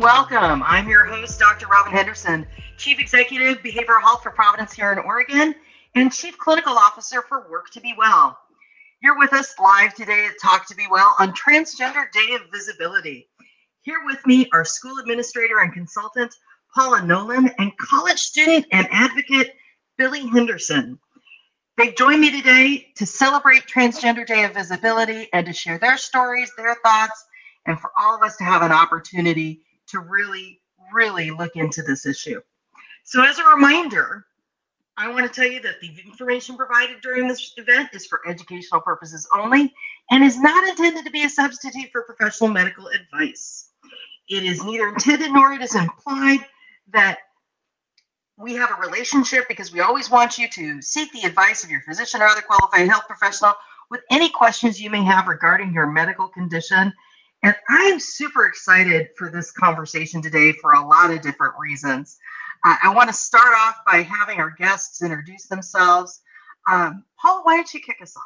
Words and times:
Welcome. 0.00 0.62
I'm 0.64 0.88
your 0.88 1.04
host, 1.04 1.38
Dr. 1.38 1.66
Robin 1.66 1.92
Henderson, 1.92 2.46
Chief 2.78 2.98
Executive 2.98 3.58
Behavioral 3.58 4.00
Health 4.00 4.22
for 4.22 4.30
Providence 4.30 4.72
here 4.72 4.90
in 4.92 4.98
Oregon 4.98 5.54
and 5.94 6.10
Chief 6.10 6.38
Clinical 6.38 6.72
Officer 6.72 7.20
for 7.20 7.46
Work 7.50 7.68
to 7.72 7.82
Be 7.82 7.92
Well. 7.98 8.38
You're 9.02 9.18
with 9.18 9.34
us 9.34 9.54
live 9.62 9.94
today 9.94 10.24
at 10.24 10.40
Talk 10.40 10.66
to 10.68 10.74
Be 10.74 10.86
Well 10.90 11.14
on 11.18 11.34
Transgender 11.34 12.10
Day 12.12 12.34
of 12.34 12.50
Visibility. 12.50 13.28
Here 13.82 13.98
with 14.06 14.26
me 14.26 14.48
are 14.54 14.64
school 14.64 14.96
administrator 15.00 15.58
and 15.58 15.70
consultant 15.70 16.34
Paula 16.74 17.04
Nolan 17.04 17.50
and 17.58 17.76
college 17.76 18.20
student 18.20 18.64
and 18.72 18.88
advocate 18.90 19.54
Billie 19.98 20.26
Henderson. 20.26 20.98
They've 21.76 21.94
joined 21.94 22.22
me 22.22 22.30
today 22.30 22.86
to 22.94 23.04
celebrate 23.04 23.66
Transgender 23.66 24.26
Day 24.26 24.44
of 24.44 24.54
Visibility 24.54 25.28
and 25.34 25.44
to 25.44 25.52
share 25.52 25.78
their 25.78 25.98
stories, 25.98 26.50
their 26.56 26.76
thoughts, 26.82 27.22
and 27.66 27.78
for 27.78 27.90
all 28.00 28.16
of 28.16 28.22
us 28.22 28.38
to 28.38 28.44
have 28.44 28.62
an 28.62 28.72
opportunity 28.72 29.60
to 29.90 30.00
really, 30.00 30.60
really 30.92 31.30
look 31.30 31.56
into 31.56 31.82
this 31.82 32.06
issue. 32.06 32.40
So, 33.04 33.22
as 33.22 33.38
a 33.38 33.44
reminder, 33.44 34.26
I 34.96 35.08
want 35.08 35.26
to 35.26 35.32
tell 35.32 35.50
you 35.50 35.60
that 35.62 35.80
the 35.80 35.90
information 36.04 36.56
provided 36.56 37.00
during 37.00 37.26
this 37.26 37.54
event 37.56 37.90
is 37.94 38.06
for 38.06 38.20
educational 38.28 38.80
purposes 38.80 39.26
only 39.34 39.72
and 40.10 40.22
is 40.22 40.38
not 40.38 40.68
intended 40.68 41.04
to 41.04 41.10
be 41.10 41.24
a 41.24 41.28
substitute 41.30 41.90
for 41.90 42.02
professional 42.02 42.50
medical 42.50 42.88
advice. 42.88 43.70
It 44.28 44.44
is 44.44 44.62
neither 44.62 44.88
intended 44.88 45.32
nor 45.32 45.52
it 45.52 45.62
is 45.62 45.74
implied 45.74 46.44
that 46.92 47.18
we 48.36 48.54
have 48.54 48.70
a 48.70 48.80
relationship 48.80 49.48
because 49.48 49.72
we 49.72 49.80
always 49.80 50.10
want 50.10 50.38
you 50.38 50.48
to 50.48 50.82
seek 50.82 51.12
the 51.12 51.26
advice 51.26 51.64
of 51.64 51.70
your 51.70 51.82
physician 51.82 52.20
or 52.20 52.26
other 52.26 52.42
qualified 52.42 52.88
health 52.88 53.06
professional 53.06 53.54
with 53.90 54.02
any 54.10 54.28
questions 54.30 54.80
you 54.80 54.88
may 54.88 55.02
have 55.02 55.28
regarding 55.28 55.72
your 55.72 55.86
medical 55.86 56.28
condition 56.28 56.92
and 57.42 57.54
I'm 57.68 57.98
super 57.98 58.46
excited 58.46 59.08
for 59.16 59.30
this 59.30 59.50
conversation 59.50 60.20
today 60.20 60.52
for 60.52 60.72
a 60.72 60.86
lot 60.86 61.10
of 61.10 61.22
different 61.22 61.54
reasons. 61.58 62.18
Uh, 62.64 62.76
I 62.82 62.94
want 62.94 63.08
to 63.08 63.14
start 63.14 63.54
off 63.56 63.76
by 63.86 64.02
having 64.02 64.38
our 64.38 64.50
guests 64.50 65.02
introduce 65.02 65.46
themselves. 65.46 66.20
Um, 66.70 67.04
Paula, 67.20 67.40
why 67.42 67.56
don't 67.56 67.72
you 67.72 67.80
kick 67.80 68.02
us 68.02 68.16
off? 68.16 68.22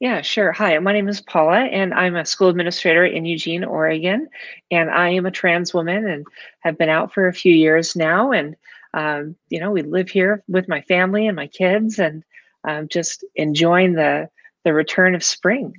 Yeah, 0.00 0.20
sure. 0.20 0.52
Hi, 0.52 0.78
my 0.78 0.92
name 0.92 1.08
is 1.08 1.20
Paula, 1.22 1.60
and 1.60 1.94
I'm 1.94 2.16
a 2.16 2.26
school 2.26 2.48
administrator 2.48 3.06
in 3.06 3.24
Eugene, 3.24 3.64
Oregon. 3.64 4.28
And 4.70 4.90
I 4.90 5.10
am 5.10 5.24
a 5.24 5.30
trans 5.30 5.72
woman 5.72 6.06
and 6.06 6.26
have 6.60 6.76
been 6.76 6.90
out 6.90 7.14
for 7.14 7.28
a 7.28 7.32
few 7.32 7.54
years 7.54 7.96
now. 7.96 8.32
And, 8.32 8.56
um, 8.92 9.36
you 9.48 9.60
know, 9.60 9.70
we 9.70 9.82
live 9.82 10.10
here 10.10 10.42
with 10.48 10.68
my 10.68 10.82
family 10.82 11.28
and 11.28 11.36
my 11.36 11.46
kids 11.46 11.98
and 11.98 12.24
um, 12.64 12.88
just 12.88 13.24
enjoying 13.36 13.94
the, 13.94 14.28
the 14.64 14.74
return 14.74 15.14
of 15.14 15.24
spring 15.24 15.72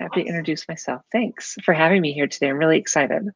happy 0.00 0.22
to 0.22 0.28
introduce 0.28 0.66
myself. 0.66 1.02
Thanks 1.12 1.56
for 1.64 1.74
having 1.74 2.00
me 2.00 2.12
here 2.12 2.26
today. 2.26 2.48
I'm 2.48 2.56
really 2.56 2.78
excited. 2.78 3.28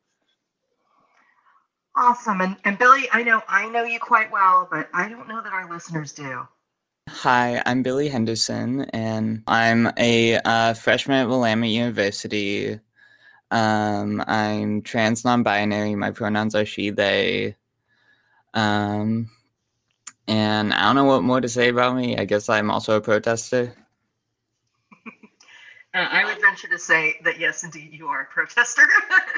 Awesome. 1.97 2.41
And, 2.41 2.57
and 2.65 2.79
Billie, 2.79 3.09
I 3.13 3.23
know 3.23 3.43
I 3.47 3.69
know 3.69 3.85
you 3.85 4.01
quite 4.01 4.33
well, 4.33 4.67
but 4.71 4.89
I 4.93 5.09
don't 5.09 5.29
know 5.29 5.41
that 5.43 5.53
our 5.53 5.71
listeners 5.71 6.13
do. 6.13 6.47
Hi, 7.09 7.63
I'm 7.67 7.83
Billie 7.83 8.09
Henderson, 8.09 8.83
and 8.91 9.43
I'm 9.47 9.93
a 9.99 10.39
uh, 10.39 10.75
freshman 10.75 11.19
at 11.19 11.29
Willamette 11.29 11.71
University. 11.71 12.81
Um, 13.51 14.25
I'm 14.27 14.83
trans 14.83 15.25
non-binary. 15.25 15.95
My 15.95 16.11
pronouns 16.11 16.55
are 16.55 16.65
she, 16.65 16.91
they. 16.91 17.55
Um, 18.55 19.31
and 20.27 20.73
I 20.73 20.83
don't 20.83 20.97
know 20.97 21.05
what 21.05 21.23
more 21.23 21.41
to 21.41 21.49
say 21.49 21.69
about 21.69 21.95
me. 21.95 22.17
I 22.17 22.25
guess 22.25 22.49
I'm 22.49 22.71
also 22.71 22.97
a 22.97 23.01
protester. 23.01 23.75
Uh, 25.95 26.09
I 26.11 26.25
would 26.25 26.41
venture 26.41 26.67
to 26.69 26.79
say 26.79 27.21
that 27.23 27.39
yes, 27.39 27.63
indeed, 27.63 27.93
you 27.93 28.09
are 28.09 28.23
a 28.23 28.27
protester. 28.27 28.83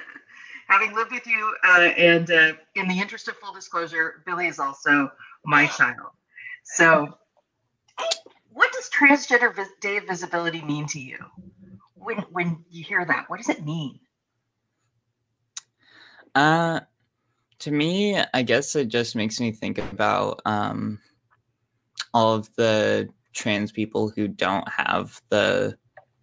Having 0.69 0.95
lived 0.95 1.13
with 1.13 1.27
you, 1.27 1.55
uh, 1.65 1.81
and 1.81 2.31
uh, 2.31 2.53
in 2.75 2.89
the 2.89 2.99
interest 2.99 3.29
of 3.29 3.37
full 3.37 3.53
disclosure, 3.53 4.23
Billie 4.25 4.49
is 4.49 4.59
also 4.59 5.13
my 5.45 5.67
child. 5.67 6.11
So, 6.65 7.17
what 8.53 8.73
does 8.73 8.89
Transgender 8.91 9.55
Vis- 9.55 9.69
Day 9.81 9.99
of 9.99 10.05
Visibility 10.07 10.63
mean 10.63 10.87
to 10.87 10.99
you? 10.99 11.19
When 11.95 12.19
when 12.33 12.65
you 12.71 12.83
hear 12.83 13.05
that, 13.05 13.29
what 13.29 13.39
does 13.39 13.51
it 13.51 13.65
mean? 13.65 14.01
Uh, 16.35 16.81
to 17.61 17.71
me, 17.71 18.19
I 18.35 18.43
guess 18.43 18.75
it 18.75 18.89
just 18.89 19.15
makes 19.15 19.39
me 19.41 19.53
think 19.53 19.79
about 19.79 20.41
um, 20.47 21.01
all 22.15 22.35
of 22.35 22.53
the 22.57 23.09
trans 23.35 23.73
people 23.73 24.09
who 24.09 24.27
don't 24.27 24.69
have 24.69 25.21
the 25.29 25.77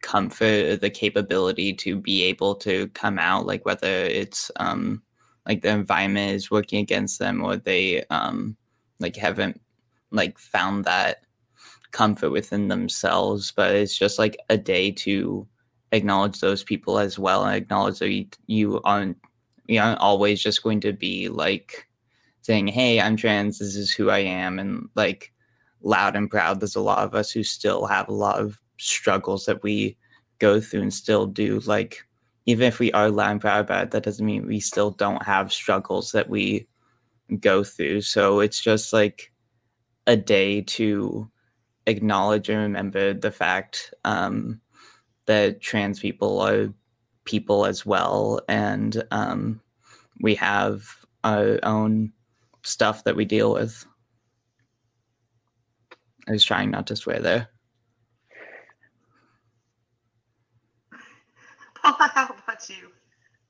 comfort 0.04 0.82
the 0.82 0.90
capability 0.90 1.74
to 1.74 1.96
be 1.96 2.24
able 2.24 2.54
to 2.54 2.88
come 2.90 3.18
out 3.18 3.48
like 3.48 3.66
whether 3.66 3.88
it's 3.88 4.52
um 4.58 5.02
like 5.48 5.62
the 5.62 5.70
environment 5.70 6.36
is 6.36 6.52
working 6.52 6.80
against 6.80 7.18
them 7.18 7.44
or 7.44 7.56
they 7.56 8.04
um 8.12 8.56
like 9.00 9.16
haven't 9.16 9.60
like 10.12 10.38
found 10.38 10.86
that 10.86 11.24
comfort 11.92 12.32
within 12.32 12.68
themselves. 12.68 13.52
But 13.56 13.76
it's 13.76 13.98
just 13.98 14.20
like 14.20 14.38
a 14.50 14.58
day 14.58 14.92
to 14.92 15.48
acknowledge 15.92 16.40
those 16.40 16.64
people 16.64 17.00
as 17.00 17.18
well 17.18 17.46
and 17.46 17.56
acknowledge 17.56 18.00
that 18.00 18.12
you, 18.12 18.28
you 18.48 18.82
aren't 18.84 19.18
you 19.68 19.80
aren't 19.80 20.00
always 20.00 20.42
just 20.42 20.64
going 20.64 20.82
to 20.82 20.92
be 20.92 21.30
like 21.30 21.88
saying 22.42 22.68
hey 22.68 23.00
i'm 23.00 23.16
trans 23.16 23.60
this 23.60 23.76
is 23.76 23.92
who 23.94 24.10
i 24.10 24.18
am 24.18 24.60
and 24.60 24.90
like 24.96 25.32
loud 25.84 26.16
and 26.16 26.30
proud. 26.30 26.60
There's 26.60 26.76
a 26.76 26.82
lot 26.82 27.00
of 27.00 27.14
us 27.14 27.32
who 27.32 27.44
still 27.44 27.86
have 27.86 28.08
a 28.08 28.14
lot 28.14 28.40
of 28.40 28.60
struggles 28.78 29.46
that 29.46 29.64
we 29.64 29.98
go 30.40 30.60
through 30.60 30.82
and 30.82 30.94
still 30.94 31.26
do. 31.26 31.60
Like, 31.62 32.06
even 32.46 32.68
if 32.68 32.80
we 32.80 32.92
are 32.92 33.10
loud 33.10 33.32
and 33.32 33.42
proud 33.42 33.68
that 33.68 34.04
doesn't 34.04 34.26
mean 34.26 34.46
we 34.46 34.60
still 34.60 34.92
don't 34.92 35.24
have 35.24 35.54
struggles 35.54 36.12
that 36.12 36.30
we 36.30 36.68
go 37.40 37.64
through. 37.64 38.02
So 38.02 38.40
it's 38.40 38.62
just 38.62 38.92
like 38.94 39.32
a 40.08 40.18
day 40.18 40.62
to 40.62 41.30
acknowledge 41.88 42.50
and 42.50 42.60
remember 42.60 43.14
the 43.14 43.32
fact 43.32 43.94
um, 44.04 44.60
that 45.26 45.62
trans 45.62 46.00
people 46.00 46.40
are 46.40 46.74
people 47.26 47.66
as 47.66 47.86
well. 47.86 48.42
And 48.50 49.04
um, 49.12 49.62
we 50.20 50.36
have 50.36 50.84
our 51.24 51.60
own 51.64 52.12
stuff 52.64 53.04
that 53.06 53.16
we 53.16 53.26
deal 53.26 53.54
with. 53.54 53.86
I 56.28 56.32
was 56.32 56.44
trying 56.44 56.72
not 56.72 56.88
to 56.88 56.96
swear 56.96 57.20
there. 57.20 57.50
How 61.84 62.36
about 62.44 62.70
you? 62.70 62.90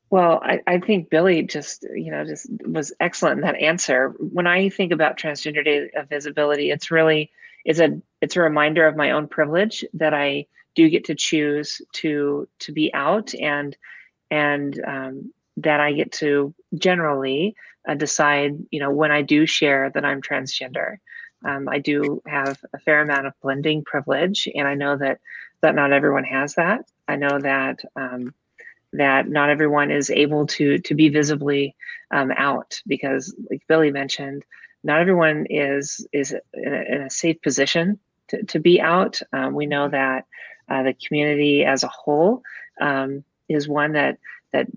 Well, 0.10 0.42
I, 0.44 0.60
I 0.68 0.80
think 0.80 1.10
Billie 1.10 1.42
just, 1.44 1.84
you 1.96 2.12
know, 2.12 2.24
just 2.24 2.48
was 2.66 2.94
excellent 3.00 3.40
in 3.40 3.42
that 3.42 3.60
answer. 3.60 4.14
When 4.20 4.46
I 4.46 4.70
think 4.70 4.92
about 4.92 5.18
Transgender 5.18 5.66
Day 5.66 5.90
of 5.96 6.10
Visibility, 6.10 6.70
it's 6.70 6.92
really 6.92 7.32
it's 7.66 7.80
a 7.80 8.00
it's 8.22 8.36
a 8.36 8.42
reminder 8.42 8.86
of 8.88 8.96
my 8.96 9.12
own 9.12 9.28
privilege 9.28 9.84
that 9.94 10.14
I 10.14 10.46
do 10.76 10.90
get 10.90 11.06
to 11.06 11.16
choose 11.16 11.82
to 11.94 12.48
to 12.60 12.72
be 12.72 12.94
out 12.94 13.34
and 13.36 13.76
and 14.30 14.84
um, 14.86 15.34
that 15.58 15.80
I 15.80 15.94
get 15.94 16.12
to 16.14 16.54
generally 16.76 17.56
uh, 17.88 17.96
decide, 17.96 18.58
you 18.72 18.80
know, 18.80 18.92
when 18.92 19.12
I 19.12 19.22
do 19.22 19.46
share 19.46 19.90
that 19.94 20.06
I'm 20.06 20.22
transgender. 20.22 20.98
Um, 21.46 21.68
I 21.68 21.80
do 21.80 22.22
have 22.26 22.58
a 22.74 22.80
fair 22.80 23.02
amount 23.02 23.28
of 23.28 23.34
blending 23.42 23.84
privilege, 23.84 24.48
and 24.56 24.68
I 24.68 24.76
know 24.76 24.98
that 24.98 25.20
that 25.62 25.76
not 25.76 25.92
everyone 25.92 26.24
has 26.24 26.56
that. 26.56 26.86
I 27.08 27.16
know 27.16 27.40
that 27.40 27.80
um, 27.96 28.34
that 28.94 29.28
not 29.28 29.50
everyone 29.50 29.92
is 29.92 30.10
able 30.10 30.46
to 30.48 30.80
to 30.80 30.96
be 30.96 31.10
visibly 31.10 31.76
um, 32.12 32.32
out 32.38 32.82
because, 32.88 33.36
like 33.50 33.62
Billie 33.68 33.92
mentioned, 33.92 34.46
not 34.84 35.00
everyone 35.00 35.46
is 35.50 36.06
is 36.14 36.36
in 36.54 36.74
a, 36.74 36.96
in 36.96 37.02
a 37.02 37.10
safe 37.10 37.42
position 37.42 38.00
to, 38.30 38.44
to 38.44 38.60
be 38.60 38.80
out. 38.80 39.22
Um, 39.32 39.54
we 39.54 39.66
know 39.66 39.90
that 39.90 40.26
uh, 40.70 40.84
the 40.84 40.94
community 40.94 41.66
as 41.66 41.84
a 41.84 41.88
whole 41.88 42.44
um, 42.80 43.24
is 43.50 43.68
one 43.68 43.94
that 43.94 44.18
that 44.54 44.68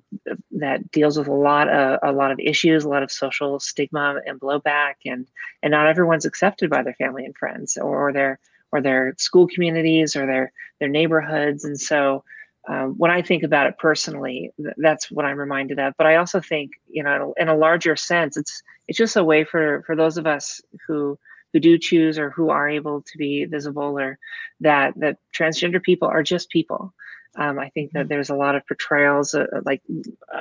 that 0.53 0.91
deals 0.91 1.19
with 1.19 1.29
a 1.29 1.33
lot 1.33 1.69
of 1.69 1.99
a 2.03 2.13
lot 2.13 2.33
of 2.33 2.41
issues, 2.41 2.85
a 2.85 2.89
lot 2.89 3.03
of 3.03 3.13
social 3.13 3.61
stigma 3.61 4.21
and 4.27 4.41
blowback, 4.41 4.95
and 5.05 5.27
and 5.63 5.71
not 5.71 5.87
everyone's 5.87 6.25
accepted 6.25 6.71
by 6.71 6.83
their 6.83 6.95
family 6.95 7.25
and 7.25 7.37
friends 7.37 7.77
or, 7.77 8.09
or 8.09 8.13
their 8.13 8.39
or 8.73 8.81
their 8.81 9.15
school 9.19 9.47
communities 9.47 10.17
or 10.17 10.27
their 10.27 10.53
their 10.81 10.89
neighborhoods. 10.89 11.65
And 11.65 11.81
so 11.81 12.25
um, 12.69 12.95
when 12.99 13.11
I 13.11 13.23
think 13.23 13.43
about 13.43 13.67
it 13.69 13.79
personally, 13.79 14.51
th- 14.57 14.75
that's 14.79 15.11
what 15.11 15.25
I'm 15.25 15.39
reminded 15.39 15.79
of. 15.79 15.95
But 15.97 16.07
I 16.07 16.17
also 16.17 16.41
think, 16.41 16.73
you 16.89 17.03
know, 17.03 17.33
in 17.37 17.49
a 17.49 17.57
larger 17.57 17.97
sense, 17.97 18.37
it's 18.37 18.63
it's 18.89 18.99
just 18.99 19.17
a 19.17 19.25
way 19.25 19.45
for 19.45 19.83
for 19.87 19.95
those 19.95 20.19
of 20.19 20.27
us 20.27 20.61
who 20.87 21.19
who 21.53 21.61
do 21.61 21.79
choose 21.79 22.19
or 22.19 22.31
who 22.31 22.51
are 22.51 22.69
able 22.69 23.03
to 23.03 23.19
be 23.19 23.45
visible 23.45 23.99
or 23.99 24.19
that 24.61 24.95
that 24.97 25.19
transgender 25.35 25.83
people 25.83 26.09
are 26.09 26.23
just 26.23 26.51
people. 26.51 26.93
Um, 27.37 27.59
I 27.59 27.69
think 27.69 27.93
that 27.93 28.01
mm-hmm. 28.01 28.09
there's 28.09 28.31
a 28.31 28.35
lot 28.35 28.57
of 28.57 28.67
portrayals 28.67 29.35
uh, 29.35 29.47
like 29.65 29.83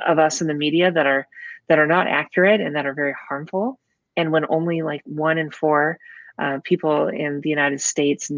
of 0.06 0.18
us 0.18 0.40
in 0.40 0.46
the 0.48 0.54
media 0.54 0.90
that 0.90 1.06
are 1.06 1.28
that 1.68 1.78
are 1.78 1.86
not 1.86 2.08
accurate 2.08 2.60
and 2.60 2.74
that 2.74 2.86
are 2.86 2.94
very 2.94 3.14
harmful. 3.28 3.78
And 4.16 4.32
when 4.32 4.46
only 4.48 4.82
like 4.82 5.02
one 5.04 5.38
in 5.38 5.50
four 5.50 5.98
uh, 6.38 6.58
people 6.64 7.08
in 7.08 7.40
the 7.40 7.50
United 7.50 7.80
States 7.80 8.30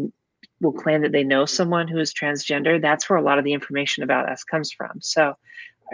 will 0.61 0.71
claim 0.73 1.01
that 1.01 1.11
they 1.11 1.23
know 1.23 1.45
someone 1.45 1.87
who 1.87 1.99
is 1.99 2.13
transgender, 2.13 2.81
that's 2.81 3.09
where 3.09 3.17
a 3.17 3.21
lot 3.21 3.37
of 3.37 3.45
the 3.45 3.53
information 3.53 4.03
about 4.03 4.29
us 4.29 4.43
comes 4.43 4.71
from. 4.71 4.99
So 5.01 5.35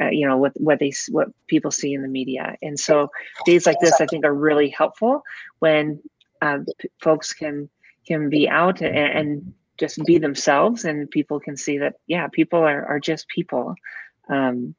uh, 0.01 0.09
you 0.09 0.27
know 0.27 0.37
what 0.37 0.51
what 0.59 0.79
they 0.79 0.91
what 1.09 1.29
people 1.47 1.71
see 1.71 1.93
in 1.93 2.01
the 2.01 2.07
media. 2.07 2.57
And 2.61 2.79
so 2.79 3.09
days 3.45 3.65
like 3.65 3.79
this 3.79 3.99
i 4.01 4.05
think 4.05 4.25
are 4.25 4.33
really 4.33 4.69
helpful 4.69 5.23
when 5.59 6.01
uh, 6.41 6.59
p- 6.79 6.89
folks 6.99 7.33
can 7.33 7.69
can 8.07 8.29
be 8.29 8.47
out 8.47 8.81
and, 8.81 8.95
and, 8.97 9.53
just 9.77 10.01
be 10.05 10.17
themselves 10.17 10.85
and 10.85 11.11
people 11.11 11.37
can 11.37 11.57
see 11.57 11.77
that 11.77 11.95
yeah 12.07 12.27
people 12.31 12.59
are, 12.59 12.85
are 12.85 12.99
just 12.99 13.27
people. 13.27 13.75
Um, 14.29 14.73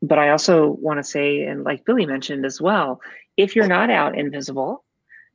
but 0.00 0.18
i 0.18 0.30
also 0.30 0.70
want 0.80 0.98
to 0.98 1.04
say 1.04 1.42
and 1.42 1.64
like 1.64 1.84
billie 1.84 2.06
mentioned 2.06 2.44
as 2.44 2.60
well 2.60 3.00
if 3.36 3.56
you're 3.56 3.66
not 3.66 3.90
out 3.90 4.16
invisible 4.16 4.84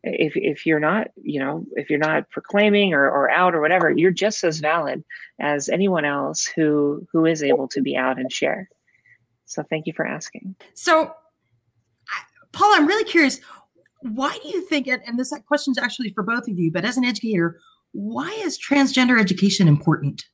if 0.03 0.33
if 0.35 0.65
you're 0.65 0.79
not 0.79 1.07
you 1.21 1.39
know 1.39 1.65
if 1.73 1.89
you're 1.89 1.99
not 1.99 2.29
proclaiming 2.29 2.93
or, 2.93 3.09
or 3.09 3.29
out 3.29 3.55
or 3.55 3.61
whatever 3.61 3.89
you're 3.89 4.11
just 4.11 4.43
as 4.43 4.59
valid 4.59 5.03
as 5.39 5.69
anyone 5.69 6.05
else 6.05 6.45
who 6.45 7.05
who 7.11 7.25
is 7.25 7.43
able 7.43 7.67
to 7.67 7.81
be 7.81 7.95
out 7.95 8.19
and 8.19 8.31
share. 8.31 8.69
So 9.45 9.63
thank 9.69 9.87
you 9.87 9.93
for 9.93 10.05
asking. 10.05 10.55
So 10.73 11.13
paul 12.53 12.73
i'm 12.75 12.87
really 12.87 13.03
curious 13.03 13.41
why 14.01 14.35
do 14.41 14.47
you 14.47 14.61
think 14.61 14.87
and 14.87 15.19
this 15.19 15.33
question 15.47 15.71
is 15.71 15.77
actually 15.77 16.09
for 16.13 16.23
both 16.23 16.47
of 16.47 16.57
you 16.57 16.71
but 16.71 16.85
as 16.85 16.95
an 16.95 17.03
educator 17.03 17.59
why 17.97 18.29
is 18.43 18.59
transgender 18.59 19.19
education 19.19 19.67
important? 19.67 20.25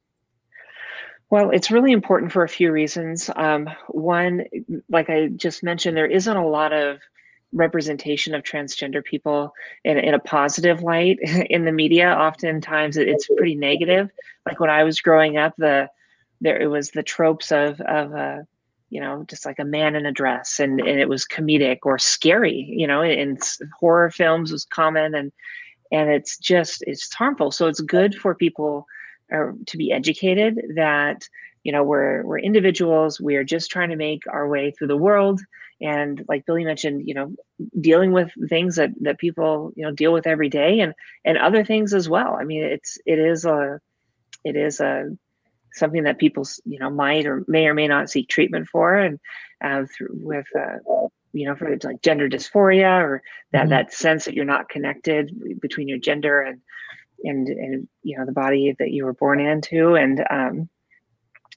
Well, 1.30 1.50
it's 1.50 1.71
really 1.71 1.92
important 1.92 2.31
for 2.31 2.44
a 2.44 2.50
few 2.50 2.71
reasons. 2.71 3.30
Um, 3.36 3.69
one, 3.88 4.44
like 4.89 5.09
I 5.09 5.30
just 5.30 5.63
mentioned, 5.63 5.98
there 5.98 6.06
isn't 6.06 6.38
a 6.38 6.48
lot 6.48 6.74
of 6.74 7.00
representation 7.54 8.34
of 8.34 8.44
transgender 8.44 9.04
people 9.04 9.54
in, 9.84 9.98
in 9.98 10.14
a 10.14 10.20
positive 10.20 10.82
light 10.82 11.20
in 11.50 11.66
the 11.66 11.72
media. 11.72 12.10
Oftentimes 12.10 12.98
it's 12.98 13.28
pretty 13.38 13.56
negative. 13.56 14.10
Like 14.46 14.60
when 14.60 14.70
I 14.70 14.84
was 14.84 15.00
growing 15.00 15.38
up, 15.38 15.54
the 15.58 15.90
there 16.42 16.60
it 16.60 16.68
was 16.68 16.92
the 16.92 17.04
tropes 17.04 17.52
of 17.52 17.80
of 17.82 18.14
uh, 18.14 18.40
you 18.90 19.02
know 19.02 19.26
just 19.28 19.46
like 19.46 19.58
a 19.58 19.66
man 19.66 19.96
in 19.96 20.06
a 20.06 20.12
dress 20.12 20.60
and, 20.60 20.80
and 20.80 21.00
it 21.00 21.10
was 21.10 21.26
comedic 21.26 21.80
or 21.84 21.98
scary 21.98 22.68
you 22.70 22.86
know 22.86 23.02
in 23.02 23.38
horror 23.80 24.12
films 24.12 24.52
was 24.52 24.66
common 24.66 25.16
and 25.16 25.32
and 25.92 26.10
it's 26.10 26.38
just 26.38 26.84
it's 26.86 27.12
harmful 27.14 27.50
so 27.50 27.68
it's 27.68 27.82
good 27.82 28.14
for 28.14 28.36
people 28.36 28.86
uh, 29.34 29.52
to 29.66 29.78
be 29.78 29.92
educated 29.92 30.62
that 30.76 31.28
you 31.64 31.72
know 31.72 31.84
we're 31.84 32.24
we're 32.24 32.40
individuals 32.40 33.20
we 33.20 33.36
are 33.36 33.44
just 33.44 33.72
trying 33.72 33.90
to 33.90 33.96
make 33.96 34.22
our 34.32 34.48
way 34.48 34.70
through 34.70 34.88
the 34.88 34.98
world 34.98 35.42
and 35.83 36.25
like 36.27 36.45
billie 36.45 36.63
mentioned 36.63 37.07
you 37.07 37.13
know 37.13 37.35
dealing 37.80 38.12
with 38.12 38.31
things 38.47 38.77
that 38.77 38.89
that 39.01 39.19
people 39.19 39.71
you 39.75 39.83
know 39.83 39.91
deal 39.91 40.13
with 40.13 40.25
every 40.25 40.50
day 40.50 40.80
and 40.80 40.94
and 41.25 41.38
other 41.38 41.63
things 41.63 41.94
as 41.94 42.09
well 42.09 42.35
i 42.39 42.44
mean 42.44 42.63
it's 42.63 42.97
it 43.06 43.19
is 43.19 43.45
a 43.45 43.80
it 44.44 44.56
is 44.56 44.80
a 44.80 45.15
something 45.74 46.03
that 46.03 46.18
people 46.18 46.47
you 46.65 46.80
know 46.80 46.89
might 46.89 47.25
or 47.25 47.44
may 47.47 47.68
or 47.68 47.74
may 47.74 47.88
not 47.88 48.09
seek 48.09 48.30
treatment 48.30 48.68
for 48.68 48.95
and 48.95 49.19
uh, 49.63 49.85
through, 49.85 50.09
with 50.12 50.45
uh, 50.57 50.77
you 51.33 51.45
know 51.45 51.56
for 51.56 51.75
like 51.83 52.01
gender 52.01 52.30
dysphoria 52.30 53.01
or 53.01 53.21
that 53.51 53.62
mm-hmm. 53.62 53.69
that 53.69 53.94
sense 53.94 54.25
that 54.25 54.33
you're 54.33 54.45
not 54.45 54.69
connected 54.69 55.59
between 55.59 55.88
your 55.88 55.97
gender 55.97 56.41
and 56.41 56.62
and 57.24 57.47
and 57.47 57.88
you 58.03 58.18
know 58.18 58.25
the 58.25 58.31
body 58.31 58.75
that 58.80 58.91
you 58.91 59.06
were 59.06 59.13
born 59.13 59.39
into 59.39 59.95
and 59.95 60.24
um 60.30 60.69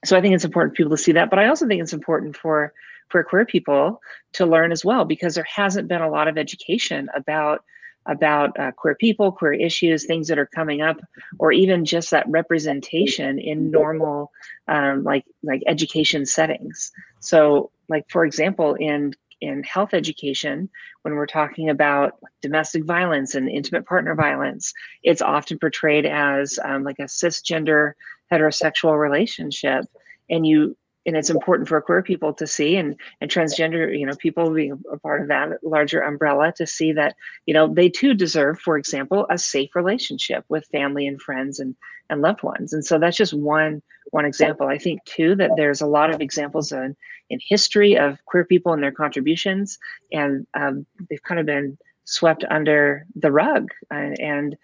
so 0.05 0.17
i 0.17 0.20
think 0.20 0.34
it's 0.34 0.44
important 0.44 0.73
for 0.73 0.76
people 0.76 0.96
to 0.96 1.02
see 1.02 1.12
that 1.12 1.31
but 1.31 1.38
i 1.38 1.46
also 1.46 1.67
think 1.67 1.82
it's 1.82 1.93
important 1.93 2.37
for 2.37 2.73
for 3.08 3.23
queer 3.25 3.44
people 3.44 4.00
to 4.32 4.47
learn 4.47 4.73
as 4.73 4.85
well 4.85 5.05
because 5.05 5.35
there 5.35 5.47
hasn't 5.53 5.88
been 5.88 6.03
a 6.03 6.11
lot 6.11 6.29
of 6.29 6.38
education 6.38 7.08
about 7.14 7.64
about 8.06 8.58
uh, 8.58 8.70
queer 8.73 8.94
people 8.94 9.32
queer 9.32 9.53
issues 9.53 10.06
things 10.06 10.29
that 10.29 10.38
are 10.38 10.47
coming 10.47 10.81
up 10.81 11.00
or 11.38 11.53
even 11.53 11.85
just 11.85 12.11
that 12.11 12.29
representation 12.29 13.38
in 13.38 13.70
normal 13.70 14.31
um, 14.69 15.03
like 15.03 15.25
like 15.43 15.62
education 15.67 16.25
settings. 16.25 16.93
So 17.20 17.70
like 17.88 18.06
for 18.08 18.25
example 18.25 18.75
in 18.75 19.14
in 19.41 19.62
health 19.64 19.93
education 19.93 20.69
when 21.02 21.14
we're 21.14 21.26
talking 21.26 21.69
about 21.69 22.14
domestic 22.41 22.85
violence 22.85 23.35
and 23.35 23.50
intimate 23.50 23.85
partner 23.85 24.14
violence 24.14 24.73
it's 25.02 25.20
often 25.20 25.59
portrayed 25.59 26.06
as 26.06 26.59
um, 26.64 26.85
like 26.85 26.99
a 26.99 27.02
cisgender 27.02 27.93
heterosexual 28.32 28.99
relationship 28.99 29.85
and 30.31 30.47
you 30.47 30.75
and 31.06 31.17
it's 31.17 31.31
important 31.31 31.69
for 31.69 31.81
queer 31.81 32.03
people 32.03 32.32
to 32.35 32.47
see 32.47 32.76
and 32.76 32.97
and 33.20 33.31
transgender 33.31 33.97
you 33.99 34.05
know 34.05 34.17
people 34.17 34.50
being 34.53 34.82
a 34.93 34.99
part 34.99 35.23
of 35.23 35.29
that 35.29 35.62
larger 35.62 36.00
umbrella 36.00 36.53
to 36.56 36.67
see 36.67 36.93
that 36.93 37.14
you 37.47 37.55
know 37.55 37.73
they 37.73 37.88
too 37.88 38.12
deserve 38.12 38.58
for 38.61 38.76
example 38.76 39.26
a 39.31 39.38
safe 39.38 39.75
relationship 39.75 40.44
with 40.49 40.67
family 40.67 41.06
and 41.06 41.20
friends 41.23 41.58
and 41.58 41.75
and 42.11 42.23
loved 42.23 42.43
ones. 42.43 42.73
And 42.73 42.85
so 42.85 42.99
that's 42.99 43.17
just 43.17 43.35
one 43.35 43.82
one 44.11 44.25
example. 44.25 44.69
I 44.69 44.79
think 44.79 45.05
too 45.05 45.35
that 45.37 45.50
there's 45.56 45.81
a 45.81 45.87
lot 45.87 46.11
of 46.11 46.20
examples 46.20 46.73
in 46.73 46.97
in 47.31 47.41
history 47.43 47.97
of 47.97 48.25
queer 48.26 48.44
people 48.44 48.73
and 48.73 48.82
their 48.82 48.93
contributions 48.93 49.79
and 50.12 50.47
um, 50.55 50.87
they've 51.11 51.23
kind 51.23 51.41
of 51.41 51.47
been 51.47 51.76
swept 52.05 52.44
under 52.49 53.05
the 53.17 53.32
rug. 53.32 53.70
And, 53.91 54.19
and 54.20 54.56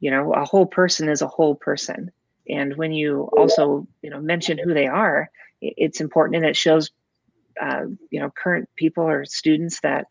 you 0.00 0.10
know 0.10 0.32
a 0.32 0.44
whole 0.44 0.66
person 0.66 1.08
is 1.08 1.22
a 1.22 1.28
whole 1.28 1.54
person. 1.54 2.10
And 2.48 2.76
when 2.76 2.92
you 2.92 3.30
also 3.36 3.86
you 4.02 4.10
know 4.10 4.20
mention 4.20 4.58
who 4.58 4.74
they 4.74 4.86
are 4.86 5.30
it's 5.60 6.00
important 6.00 6.36
and 6.36 6.46
it 6.46 6.56
shows 6.56 6.90
uh, 7.60 7.84
you 8.10 8.20
know 8.20 8.30
current 8.30 8.68
people 8.76 9.04
or 9.04 9.24
students 9.24 9.80
that 9.80 10.06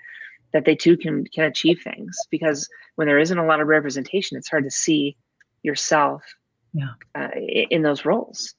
that 0.53 0.65
they 0.65 0.75
too 0.75 0.97
can 0.97 1.25
can 1.25 1.45
achieve 1.45 1.81
things 1.83 2.15
because 2.29 2.67
when 2.95 3.07
there 3.07 3.19
isn't 3.19 3.37
a 3.37 3.45
lot 3.45 3.61
of 3.61 3.67
representation 3.67 4.37
it's 4.37 4.49
hard 4.49 4.63
to 4.63 4.71
see 4.71 5.15
yourself 5.63 6.21
yeah. 6.73 6.89
uh, 7.15 7.29
in 7.35 7.81
those 7.81 8.05
roles. 8.05 8.53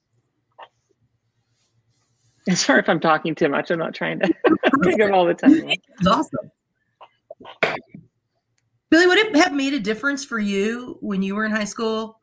Sorry 2.53 2.79
if 2.79 2.89
i'm 2.89 2.99
talking 2.99 3.35
too 3.35 3.49
much 3.49 3.69
i'm 3.69 3.79
not 3.79 3.93
trying 3.93 4.19
to 4.19 4.27
take 4.83 4.99
up 5.01 5.11
all 5.11 5.25
the 5.25 5.33
time. 5.33 5.69
It's 5.69 6.07
awesome. 6.07 6.51
Billie 8.89 9.07
would 9.07 9.19
it 9.19 9.35
have 9.37 9.53
made 9.53 9.73
a 9.73 9.79
difference 9.79 10.25
for 10.25 10.39
you 10.39 10.97
when 11.01 11.21
you 11.21 11.35
were 11.35 11.45
in 11.45 11.51
high 11.51 11.65
school 11.65 12.19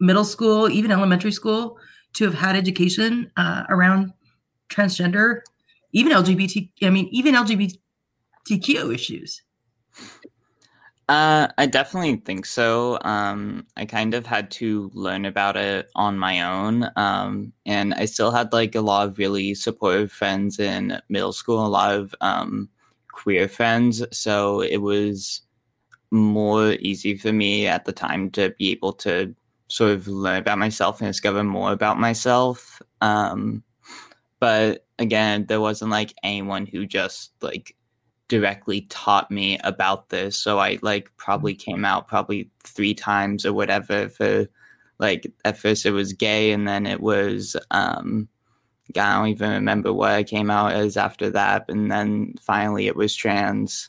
middle 0.00 0.24
school 0.24 0.68
even 0.68 0.90
elementary 0.90 1.32
school 1.32 1.78
to 2.14 2.24
have 2.24 2.34
had 2.34 2.56
education 2.56 3.30
uh, 3.36 3.64
around 3.68 4.12
transgender, 4.68 5.40
even 5.92 6.12
LGBT. 6.12 6.70
I 6.82 6.90
mean, 6.90 7.08
even 7.10 7.34
LGBTQ 7.34 8.94
issues. 8.94 9.42
Uh, 11.08 11.48
I 11.58 11.66
definitely 11.66 12.16
think 12.16 12.46
so. 12.46 12.98
Um, 13.02 13.66
I 13.76 13.84
kind 13.84 14.14
of 14.14 14.24
had 14.24 14.50
to 14.52 14.90
learn 14.94 15.26
about 15.26 15.56
it 15.56 15.90
on 15.94 16.18
my 16.18 16.40
own. 16.42 16.88
Um, 16.96 17.52
and 17.66 17.92
I 17.94 18.06
still 18.06 18.30
had 18.30 18.52
like 18.52 18.74
a 18.74 18.80
lot 18.80 19.08
of 19.08 19.18
really 19.18 19.54
supportive 19.54 20.12
friends 20.12 20.58
in 20.58 20.98
middle 21.08 21.32
school, 21.32 21.66
a 21.66 21.68
lot 21.68 21.94
of 21.94 22.14
um, 22.20 22.68
queer 23.12 23.48
friends. 23.48 24.02
So 24.10 24.62
it 24.62 24.78
was 24.78 25.42
more 26.10 26.72
easy 26.80 27.16
for 27.16 27.32
me 27.32 27.66
at 27.66 27.84
the 27.84 27.92
time 27.92 28.30
to 28.30 28.50
be 28.58 28.70
able 28.70 28.92
to 28.92 29.34
sort 29.72 29.92
of 29.92 30.06
learn 30.06 30.36
about 30.36 30.58
myself 30.58 31.00
and 31.00 31.08
discover 31.08 31.42
more 31.42 31.72
about 31.72 31.98
myself. 31.98 32.82
Um, 33.00 33.62
but 34.38 34.86
again, 34.98 35.46
there 35.46 35.62
wasn't 35.62 35.90
like 35.90 36.12
anyone 36.22 36.66
who 36.66 36.84
just 36.84 37.32
like 37.40 37.74
directly 38.28 38.82
taught 38.90 39.30
me 39.30 39.58
about 39.64 40.10
this. 40.10 40.36
So 40.36 40.58
I 40.58 40.78
like 40.82 41.10
probably 41.16 41.54
mm-hmm. 41.54 41.70
came 41.70 41.84
out 41.86 42.06
probably 42.06 42.50
three 42.64 42.92
times 42.92 43.46
or 43.46 43.54
whatever 43.54 44.10
for 44.10 44.46
like 44.98 45.26
at 45.46 45.56
first 45.56 45.86
it 45.86 45.92
was 45.92 46.12
gay 46.12 46.52
and 46.52 46.68
then 46.68 46.86
it 46.86 47.00
was 47.00 47.56
um 47.70 48.28
I 48.94 49.14
don't 49.14 49.28
even 49.28 49.52
remember 49.52 49.94
what 49.94 50.12
I 50.12 50.22
came 50.22 50.50
out 50.50 50.72
as 50.72 50.98
after 50.98 51.30
that. 51.30 51.64
And 51.68 51.90
then 51.90 52.34
finally 52.42 52.88
it 52.88 52.96
was 52.96 53.16
trans. 53.16 53.88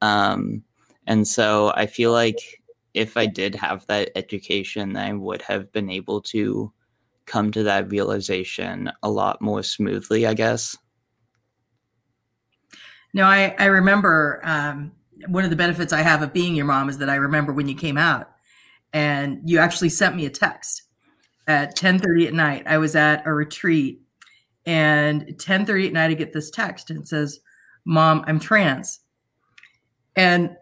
Um 0.00 0.62
and 1.06 1.28
so 1.28 1.72
I 1.76 1.84
feel 1.84 2.12
like 2.12 2.59
if 2.94 3.16
I 3.16 3.26
did 3.26 3.54
have 3.54 3.86
that 3.86 4.10
education, 4.16 4.96
I 4.96 5.12
would 5.12 5.42
have 5.42 5.72
been 5.72 5.90
able 5.90 6.20
to 6.22 6.72
come 7.26 7.50
to 7.52 7.62
that 7.62 7.90
realization 7.90 8.90
a 9.02 9.10
lot 9.10 9.40
more 9.40 9.62
smoothly, 9.62 10.26
I 10.26 10.34
guess. 10.34 10.76
No, 13.12 13.24
I, 13.24 13.54
I 13.58 13.66
remember 13.66 14.40
um, 14.44 14.92
one 15.28 15.44
of 15.44 15.50
the 15.50 15.56
benefits 15.56 15.92
I 15.92 16.02
have 16.02 16.22
of 16.22 16.32
being 16.32 16.54
your 16.54 16.66
mom 16.66 16.88
is 16.88 16.98
that 16.98 17.10
I 17.10 17.16
remember 17.16 17.52
when 17.52 17.68
you 17.68 17.74
came 17.74 17.98
out 17.98 18.30
and 18.92 19.40
you 19.44 19.58
actually 19.58 19.88
sent 19.88 20.16
me 20.16 20.26
a 20.26 20.30
text 20.30 20.82
at 21.46 21.76
10:30 21.76 22.28
at 22.28 22.34
night. 22.34 22.62
I 22.66 22.78
was 22.78 22.94
at 22.96 23.26
a 23.26 23.32
retreat 23.32 24.02
and 24.66 25.22
10:30 25.38 25.88
at 25.88 25.92
night 25.92 26.10
I 26.10 26.14
get 26.14 26.32
this 26.32 26.50
text 26.50 26.90
and 26.90 27.00
it 27.00 27.08
says, 27.08 27.40
"Mom, 27.84 28.24
I'm 28.26 28.40
trans." 28.40 29.00
And 30.16 30.56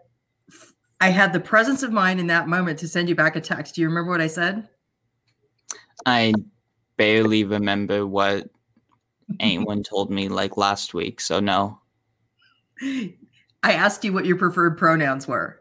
I 1.00 1.10
had 1.10 1.32
the 1.32 1.40
presence 1.40 1.82
of 1.82 1.92
mind 1.92 2.20
in 2.20 2.26
that 2.26 2.48
moment 2.48 2.78
to 2.80 2.88
send 2.88 3.08
you 3.08 3.14
back 3.14 3.36
a 3.36 3.40
text. 3.40 3.74
Do 3.74 3.80
you 3.80 3.88
remember 3.88 4.10
what 4.10 4.20
I 4.20 4.26
said? 4.26 4.68
I 6.04 6.34
barely 6.96 7.44
remember 7.44 8.06
what 8.06 8.48
anyone 9.38 9.82
told 9.82 10.10
me 10.10 10.28
like 10.28 10.56
last 10.56 10.94
week, 10.94 11.20
so 11.20 11.40
no. 11.40 11.80
I 12.80 13.72
asked 13.72 14.04
you 14.04 14.12
what 14.12 14.26
your 14.26 14.36
preferred 14.36 14.78
pronouns 14.78 15.26
were. 15.26 15.60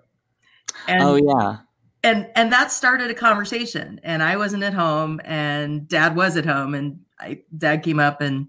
And, 0.88 1.01
oh 1.01 1.15
yeah. 1.15 1.58
And 2.03 2.29
and 2.36 2.51
that 2.51 2.72
started 2.72 3.10
a 3.10 3.15
conversation. 3.15 4.00
And 4.03 4.22
I 4.22 4.38
wasn't 4.38 4.63
at 4.63 4.74
home 4.74 5.20
and 5.25 5.88
dad 5.88 6.15
was 6.15 6.38
at 6.38 6.46
home 6.46 6.74
and 6.74 7.00
I 7.20 7.41
dad 7.56 7.84
came 7.84 8.00
up 8.00 8.22
and 8.22 8.48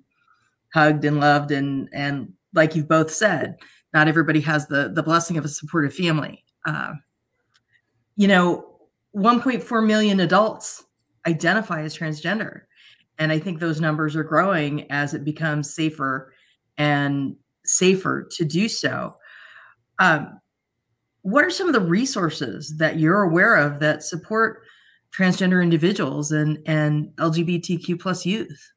hugged 0.74 1.04
and 1.04 1.20
loved 1.20 1.50
and 1.50 1.88
and 1.92 2.34
like 2.54 2.74
you've 2.74 2.88
both 2.88 3.10
said, 3.10 3.56
not 3.94 4.08
everybody 4.08 4.40
has 4.40 4.66
the 4.66 4.90
the 4.94 5.02
blessing 5.02 5.36
of 5.38 5.44
a 5.44 5.48
supportive 5.48 5.94
family. 5.94 6.44
Uh, 6.66 6.94
you 8.16 8.28
know, 8.28 8.64
1.4 9.16 9.86
million 9.86 10.20
adults 10.20 10.84
identify 11.26 11.82
as 11.82 11.96
transgender, 11.96 12.62
and 13.18 13.32
I 13.32 13.38
think 13.38 13.58
those 13.60 13.80
numbers 13.80 14.16
are 14.16 14.24
growing 14.24 14.90
as 14.90 15.14
it 15.14 15.24
becomes 15.24 15.74
safer 15.74 16.32
and 16.76 17.36
safer 17.64 18.28
to 18.32 18.44
do 18.44 18.68
so. 18.68 19.14
Um, 19.98 20.40
what 21.22 21.44
are 21.44 21.50
some 21.50 21.66
of 21.66 21.74
the 21.74 21.80
resources 21.80 22.76
that 22.78 22.98
you're 22.98 23.22
aware 23.22 23.56
of 23.56 23.80
that 23.80 24.02
support 24.02 24.62
transgender 25.12 25.62
individuals 25.62 26.32
and 26.32 26.58
and 26.66 27.08
LGBTQ 27.16 28.00
plus 28.00 28.24
youth? 28.24 28.72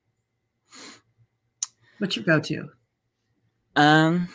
What's 2.00 2.16
your 2.16 2.26
go-to? 2.26 2.68
Um, 3.76 4.28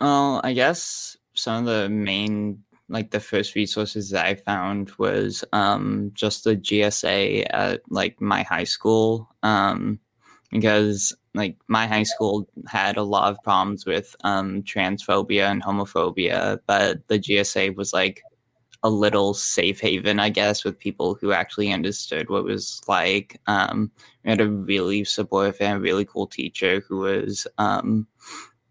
well, 0.00 0.40
I 0.42 0.54
guess 0.54 1.18
some 1.34 1.66
of 1.66 1.74
the 1.74 1.88
main, 1.90 2.63
like 2.88 3.10
the 3.10 3.20
first 3.20 3.54
resources 3.54 4.10
that 4.10 4.26
I 4.26 4.34
found 4.34 4.90
was 4.98 5.44
um 5.52 6.10
just 6.14 6.44
the 6.44 6.56
GSA 6.56 7.46
at 7.50 7.82
like 7.90 8.20
my 8.20 8.42
high 8.42 8.64
school. 8.64 9.28
Um, 9.42 10.00
because 10.50 11.16
like 11.34 11.56
my 11.66 11.86
high 11.86 12.04
school 12.04 12.48
had 12.68 12.96
a 12.96 13.02
lot 13.02 13.30
of 13.30 13.42
problems 13.42 13.86
with 13.86 14.14
um 14.24 14.62
transphobia 14.62 15.50
and 15.50 15.62
homophobia, 15.62 16.60
but 16.66 17.06
the 17.08 17.18
GSA 17.18 17.74
was 17.76 17.92
like 17.92 18.22
a 18.84 18.90
little 18.90 19.32
safe 19.32 19.80
haven, 19.80 20.20
I 20.20 20.28
guess, 20.28 20.62
with 20.62 20.78
people 20.78 21.14
who 21.14 21.32
actually 21.32 21.72
understood 21.72 22.28
what 22.28 22.44
was 22.44 22.82
like. 22.86 23.40
Um, 23.46 23.90
we 24.22 24.30
had 24.30 24.42
a 24.42 24.48
really 24.48 25.04
supportive 25.04 25.56
and 25.60 25.80
really 25.80 26.04
cool 26.04 26.26
teacher 26.26 26.84
who 26.86 26.98
was 26.98 27.46
um, 27.56 28.06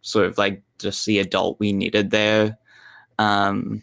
sort 0.01 0.27
of 0.27 0.37
like 0.37 0.61
just 0.77 1.03
the 1.07 1.17
adult 1.17 1.59
we 1.59 1.73
needed 1.73 2.11
there. 2.11 2.59
Um, 3.17 3.81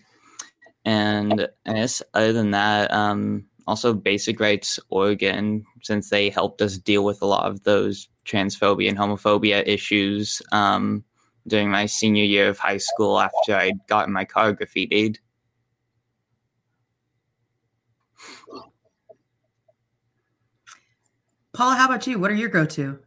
and 0.85 1.49
I 1.67 1.73
guess 1.75 2.03
other 2.15 2.33
than 2.33 2.53
that, 2.53 2.93
um, 2.93 3.45
also 3.67 3.93
Basic 3.93 4.41
Rights 4.41 4.81
Oregon, 4.89 5.65
since 5.83 6.11
they 6.11 6.31
helped 6.31 6.63
us 6.63 6.79
deal 6.79 7.05
with 7.05 7.23
a 7.23 7.27
lot 7.27 7.47
of 7.47 7.63
those 7.65 8.09
transphobia 8.25 8.89
and 8.89 8.99
homophobia 8.99 9.67
issues 9.67 10.41
um, 10.53 11.05
during 11.47 11.71
my 11.71 11.87
senior 11.87 12.25
year 12.25 12.49
of 12.49 12.59
high 12.59 12.79
school 12.79 13.21
after 13.21 13.55
I'd 13.55 13.87
gotten 13.87 14.13
my 14.13 14.25
car 14.25 14.55
graffitied. 14.55 15.19
Paula, 21.53 21.75
how 21.75 21.87
about 21.87 22.07
you? 22.07 22.19
What 22.19 22.31
are 22.31 22.35
your 22.35 22.49
go-to? 22.49 22.99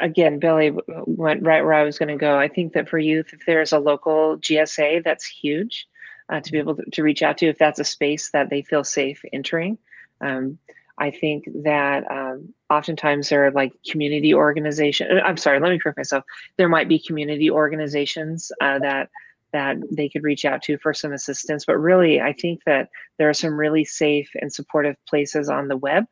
Again, 0.00 0.38
Billie 0.40 0.72
went 1.06 1.44
right 1.44 1.62
where 1.62 1.74
I 1.74 1.84
was 1.84 1.98
going 1.98 2.08
to 2.08 2.16
go. 2.16 2.38
I 2.38 2.48
think 2.48 2.72
that 2.72 2.88
for 2.88 2.98
youth, 2.98 3.32
if 3.32 3.46
there's 3.46 3.72
a 3.72 3.78
local 3.78 4.38
GSA, 4.38 5.04
that's 5.04 5.24
huge 5.24 5.86
uh, 6.32 6.40
to 6.40 6.50
be 6.50 6.58
able 6.58 6.74
to, 6.76 6.84
to, 6.90 7.02
reach 7.02 7.22
out 7.22 7.38
to 7.38 7.46
if 7.46 7.58
that's 7.58 7.78
a 7.78 7.84
space 7.84 8.30
that 8.30 8.48
they 8.48 8.62
feel 8.62 8.82
safe 8.82 9.22
entering. 9.32 9.76
Um, 10.20 10.58
I 10.96 11.10
think 11.10 11.44
that 11.64 12.10
um, 12.10 12.54
oftentimes 12.70 13.28
there 13.28 13.46
are 13.46 13.50
like 13.50 13.72
community 13.88 14.32
organization. 14.32 15.08
Uh, 15.10 15.20
I'm 15.20 15.36
sorry, 15.36 15.60
let 15.60 15.70
me 15.70 15.78
correct 15.78 15.98
myself. 15.98 16.24
There 16.56 16.70
might 16.70 16.88
be 16.88 16.98
community 16.98 17.50
organizations 17.50 18.50
uh, 18.60 18.78
that 18.78 19.10
that 19.52 19.76
they 19.90 20.08
could 20.08 20.22
reach 20.22 20.46
out 20.46 20.62
to 20.62 20.78
for 20.78 20.94
some 20.94 21.12
assistance. 21.12 21.66
But 21.66 21.76
really, 21.76 22.22
I 22.22 22.32
think 22.32 22.64
that 22.64 22.88
there 23.18 23.28
are 23.28 23.34
some 23.34 23.58
really 23.58 23.84
safe 23.84 24.30
and 24.40 24.50
supportive 24.50 24.96
places 25.06 25.50
on 25.50 25.68
the 25.68 25.76
web 25.76 26.06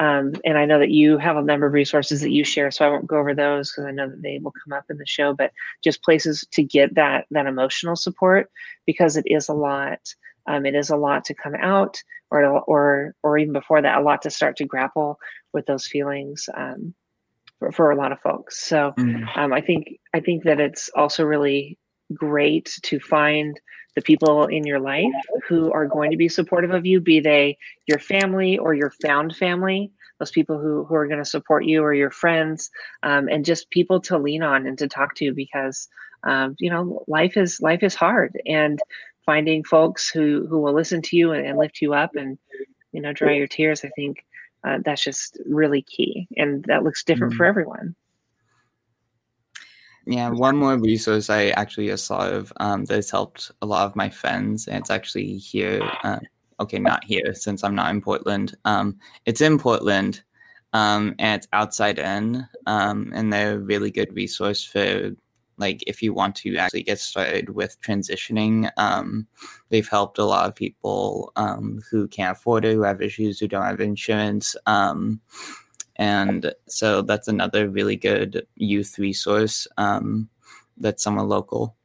um, 0.00 0.32
and 0.46 0.56
I 0.56 0.64
know 0.64 0.78
that 0.78 0.90
you 0.90 1.18
have 1.18 1.36
a 1.36 1.42
number 1.42 1.66
of 1.66 1.74
resources 1.74 2.22
that 2.22 2.30
you 2.30 2.42
share, 2.42 2.70
so 2.70 2.86
I 2.86 2.88
won't 2.88 3.06
go 3.06 3.18
over 3.18 3.34
those 3.34 3.70
because 3.70 3.84
I 3.84 3.90
know 3.90 4.08
that 4.08 4.22
they 4.22 4.40
will 4.42 4.52
come 4.52 4.72
up 4.72 4.86
in 4.88 4.96
the 4.96 5.06
show. 5.06 5.34
But 5.34 5.52
just 5.84 6.02
places 6.02 6.42
to 6.52 6.62
get 6.62 6.94
that 6.94 7.26
that 7.30 7.44
emotional 7.44 7.96
support 7.96 8.50
because 8.86 9.18
it 9.18 9.26
is 9.26 9.50
a 9.50 9.52
lot. 9.52 10.00
Um, 10.46 10.64
it 10.64 10.74
is 10.74 10.88
a 10.88 10.96
lot 10.96 11.26
to 11.26 11.34
come 11.34 11.54
out, 11.54 12.02
or 12.30 12.42
or 12.60 13.14
or 13.22 13.36
even 13.36 13.52
before 13.52 13.82
that, 13.82 13.98
a 13.98 14.02
lot 14.02 14.22
to 14.22 14.30
start 14.30 14.56
to 14.56 14.64
grapple 14.64 15.18
with 15.52 15.66
those 15.66 15.86
feelings 15.86 16.48
um, 16.56 16.94
for, 17.58 17.70
for 17.70 17.90
a 17.90 17.96
lot 17.96 18.10
of 18.10 18.20
folks. 18.20 18.58
So 18.58 18.94
mm. 18.96 19.36
um, 19.36 19.52
I 19.52 19.60
think 19.60 20.00
I 20.14 20.20
think 20.20 20.44
that 20.44 20.60
it's 20.60 20.88
also 20.96 21.24
really 21.24 21.76
great 22.14 22.78
to 22.84 22.98
find 23.00 23.60
the 23.94 24.02
people 24.02 24.46
in 24.46 24.64
your 24.64 24.80
life 24.80 25.12
who 25.48 25.72
are 25.72 25.86
going 25.86 26.10
to 26.10 26.16
be 26.16 26.28
supportive 26.28 26.70
of 26.70 26.86
you, 26.86 27.00
be 27.00 27.20
they 27.20 27.58
your 27.86 27.98
family 27.98 28.58
or 28.58 28.74
your 28.74 28.92
found 29.02 29.34
family, 29.36 29.90
those 30.18 30.30
people 30.30 30.58
who, 30.58 30.84
who 30.84 30.94
are 30.94 31.06
going 31.06 31.18
to 31.18 31.24
support 31.24 31.64
you 31.64 31.82
or 31.82 31.92
your 31.94 32.10
friends, 32.10 32.70
um, 33.02 33.28
and 33.28 33.44
just 33.44 33.70
people 33.70 34.00
to 34.00 34.18
lean 34.18 34.42
on 34.42 34.66
and 34.66 34.78
to 34.78 34.88
talk 34.88 35.14
to 35.16 35.32
because 35.34 35.88
um, 36.22 36.54
you 36.58 36.70
know 36.70 37.02
life 37.08 37.36
is 37.36 37.60
life 37.60 37.82
is 37.82 37.94
hard 37.94 38.38
and 38.46 38.78
finding 39.26 39.64
folks 39.64 40.08
who 40.08 40.46
who 40.48 40.58
will 40.58 40.74
listen 40.74 41.02
to 41.02 41.16
you 41.16 41.32
and, 41.32 41.46
and 41.46 41.58
lift 41.58 41.80
you 41.80 41.94
up 41.94 42.14
and 42.14 42.38
you 42.92 43.00
know 43.00 43.12
dry 43.12 43.32
your 43.32 43.46
tears. 43.46 43.84
I 43.84 43.88
think 43.96 44.24
uh, 44.62 44.78
that's 44.84 45.02
just 45.02 45.38
really 45.46 45.82
key, 45.82 46.28
and 46.36 46.64
that 46.64 46.84
looks 46.84 47.02
different 47.02 47.32
mm-hmm. 47.32 47.38
for 47.38 47.46
everyone. 47.46 47.94
Yeah, 50.06 50.30
one 50.30 50.56
more 50.56 50.78
resource 50.78 51.28
I 51.30 51.48
actually 51.50 51.88
just 51.88 52.08
thought 52.08 52.32
of 52.32 52.52
um, 52.58 52.84
that's 52.84 53.10
helped 53.10 53.52
a 53.62 53.66
lot 53.66 53.86
of 53.86 53.96
my 53.96 54.08
friends, 54.08 54.66
and 54.66 54.78
it's 54.78 54.90
actually 54.90 55.36
here. 55.36 55.82
Uh, 56.02 56.20
okay, 56.58 56.78
not 56.78 57.04
here 57.04 57.34
since 57.34 57.62
I'm 57.62 57.74
not 57.74 57.90
in 57.90 58.00
Portland. 58.00 58.56
Um, 58.64 58.98
it's 59.26 59.40
in 59.40 59.58
Portland, 59.58 60.22
um, 60.72 61.14
and 61.18 61.38
it's 61.38 61.48
outside 61.52 61.98
in, 61.98 62.46
um, 62.66 63.12
and 63.14 63.32
they're 63.32 63.54
a 63.54 63.58
really 63.58 63.90
good 63.90 64.14
resource 64.14 64.64
for 64.64 65.12
like 65.58 65.84
if 65.86 66.00
you 66.02 66.14
want 66.14 66.34
to 66.36 66.56
actually 66.56 66.82
get 66.82 66.98
started 66.98 67.50
with 67.50 67.80
transitioning. 67.82 68.70
Um, 68.78 69.26
they've 69.68 69.88
helped 69.88 70.18
a 70.18 70.24
lot 70.24 70.48
of 70.48 70.56
people 70.56 71.32
um, 71.36 71.80
who 71.90 72.08
can't 72.08 72.36
afford 72.36 72.64
it, 72.64 72.74
who 72.74 72.82
have 72.82 73.02
issues, 73.02 73.38
who 73.38 73.46
don't 73.46 73.66
have 73.66 73.80
insurance. 73.80 74.56
Um, 74.66 75.20
and 76.00 76.54
so 76.66 77.02
that's 77.02 77.28
another 77.28 77.68
really 77.68 77.94
good 77.94 78.46
youth 78.56 78.98
resource 78.98 79.68
um, 79.76 80.30
that's 80.78 81.02
somewhat 81.02 81.28
local. 81.28 81.76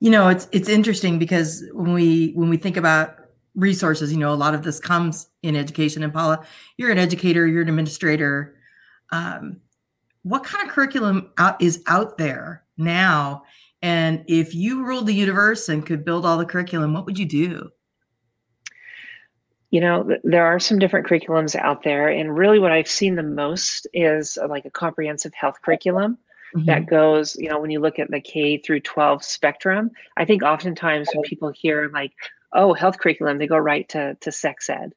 You 0.00 0.10
know, 0.10 0.28
it's 0.28 0.48
it's 0.50 0.68
interesting 0.68 1.20
because 1.20 1.62
when 1.72 1.92
we 1.92 2.32
when 2.32 2.48
we 2.48 2.56
think 2.56 2.76
about 2.76 3.14
resources, 3.54 4.12
you 4.12 4.18
know, 4.18 4.32
a 4.32 4.34
lot 4.34 4.54
of 4.54 4.64
this 4.64 4.80
comes 4.80 5.28
in 5.44 5.54
education. 5.54 6.02
And 6.02 6.12
Paula, 6.12 6.44
you're 6.78 6.90
an 6.90 6.98
educator, 6.98 7.46
you're 7.46 7.62
an 7.62 7.68
administrator. 7.68 8.56
Um, 9.12 9.60
what 10.24 10.42
kind 10.42 10.66
of 10.66 10.74
curriculum 10.74 11.30
out 11.38 11.62
is 11.62 11.80
out 11.86 12.18
there 12.18 12.64
now? 12.76 13.44
And 13.82 14.24
if 14.26 14.52
you 14.52 14.84
ruled 14.84 15.06
the 15.06 15.14
universe 15.14 15.68
and 15.68 15.86
could 15.86 16.04
build 16.04 16.26
all 16.26 16.38
the 16.38 16.44
curriculum, 16.44 16.92
what 16.92 17.06
would 17.06 17.20
you 17.20 17.26
do? 17.26 17.70
You 19.74 19.80
know 19.80 20.08
there 20.22 20.46
are 20.46 20.60
some 20.60 20.78
different 20.78 21.04
curriculums 21.04 21.56
out 21.56 21.82
there 21.82 22.08
and 22.08 22.36
really 22.36 22.60
what 22.60 22.70
i've 22.70 22.88
seen 22.88 23.16
the 23.16 23.24
most 23.24 23.88
is 23.92 24.38
uh, 24.40 24.46
like 24.46 24.64
a 24.64 24.70
comprehensive 24.70 25.34
health 25.34 25.60
curriculum 25.62 26.16
mm-hmm. 26.54 26.64
that 26.66 26.86
goes 26.86 27.34
you 27.34 27.48
know 27.48 27.58
when 27.58 27.72
you 27.72 27.80
look 27.80 27.98
at 27.98 28.08
the 28.08 28.20
k 28.20 28.56
through 28.56 28.78
12 28.78 29.24
spectrum 29.24 29.90
i 30.16 30.24
think 30.24 30.44
oftentimes 30.44 31.08
when 31.12 31.24
people 31.24 31.50
hear 31.50 31.90
like 31.92 32.12
oh 32.52 32.72
health 32.72 32.98
curriculum 33.00 33.38
they 33.38 33.48
go 33.48 33.58
right 33.58 33.88
to, 33.88 34.16
to 34.20 34.30
sex 34.30 34.70
ed. 34.70 34.92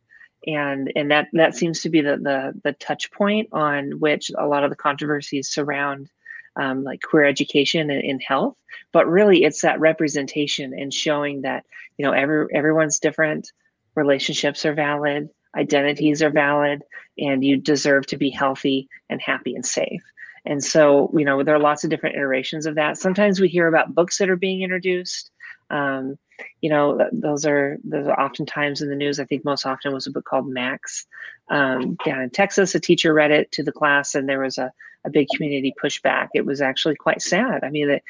And 0.46 0.94
and 0.96 1.10
that 1.10 1.28
that 1.34 1.56
seems 1.56 1.82
to 1.82 1.90
be 1.90 2.00
the 2.00 2.16
the, 2.18 2.54
the 2.64 2.74
touch 2.74 3.12
point 3.12 3.50
on 3.52 4.00
which 4.00 4.32
a 4.38 4.46
lot 4.46 4.64
of 4.64 4.70
the 4.70 4.76
controversies 4.76 5.50
surround 5.50 6.10
um, 6.56 6.84
like 6.84 7.02
queer 7.02 7.26
education 7.26 7.90
and 7.90 8.04
in 8.04 8.20
health. 8.20 8.56
But 8.94 9.08
really 9.08 9.44
it's 9.44 9.62
that 9.62 9.80
representation 9.80 10.74
and 10.74 10.94
showing 10.94 11.42
that 11.42 11.66
you 11.98 12.06
know 12.06 12.14
every 12.14 12.46
everyone's 12.54 13.00
different 13.00 13.52
relationships 13.98 14.66
are 14.66 14.74
valid, 14.74 15.30
identities 15.58 16.24
are 16.24 16.30
valid, 16.30 16.84
and 17.18 17.44
you 17.44 17.58
deserve 17.58 18.06
to 18.08 18.18
be 18.18 18.30
healthy 18.30 18.88
and 19.10 19.22
happy 19.22 19.56
and 19.56 19.66
safe. 19.66 20.04
And 20.46 20.64
so, 20.64 21.12
you 21.14 21.26
know, 21.26 21.44
there 21.44 21.56
are 21.56 21.60
lots 21.60 21.84
of 21.84 21.90
different 21.90 22.16
iterations 22.16 22.66
of 22.66 22.76
that. 22.76 22.98
Sometimes 22.98 23.42
we 23.42 23.50
hear 23.50 23.68
about 23.68 23.94
books 23.94 24.18
that 24.18 24.30
are 24.30 24.38
being 24.38 24.62
introduced. 24.62 25.30
Um, 25.70 26.18
you 26.62 26.70
know, 26.70 27.10
those 27.12 27.46
are 27.46 27.78
those 27.84 28.08
are 28.08 28.20
oftentimes 28.20 28.82
in 28.82 28.90
the 28.90 28.96
news. 28.96 29.20
I 29.20 29.26
think 29.26 29.44
most 29.44 29.66
often 29.66 29.94
was 29.94 30.08
a 30.08 30.12
book 30.12 30.24
called 30.24 30.48
Max. 30.48 31.06
Um, 31.50 31.98
down 32.06 32.22
in 32.22 32.30
Texas, 32.30 32.76
a 32.76 32.80
teacher 32.80 33.14
read 33.14 33.32
it 33.32 33.52
to 33.54 33.64
the 33.64 33.72
class, 33.72 34.16
and 34.16 34.30
there 34.30 34.40
was 34.42 34.58
a, 34.58 34.72
a 35.04 35.10
big 35.10 35.28
community 35.36 35.74
pushback. 35.84 36.30
It 36.34 36.46
was 36.46 36.62
actually 36.62 36.96
quite 36.96 37.22
sad. 37.22 37.64
I 37.64 37.70
mean, 37.70 37.88
the, 37.88 38.02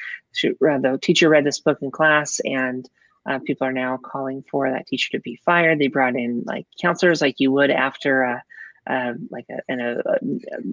the 0.60 1.00
teacher 1.01 1.29
read 1.29 1.46
this 1.46 1.60
book 1.60 1.79
in 1.82 1.89
class, 1.89 2.39
and 2.44 2.88
uh, 3.28 3.40
people 3.40 3.68
are 3.68 3.74
now 3.74 3.98
calling 3.98 4.44
for 4.50 4.70
that 4.70 4.88
teacher 4.88 5.10
to 5.12 5.20
be 5.20 5.40
fired. 5.46 5.80
They 5.80 5.88
brought 5.88 6.16
in 6.16 6.44
like 6.46 6.66
counselors, 6.82 7.22
like 7.22 7.40
you 7.40 7.52
would 7.52 7.70
after 7.70 8.24
a, 8.24 8.44
uh, 8.90 9.14
like 9.30 9.46
a, 9.50 9.74
a, 9.74 9.98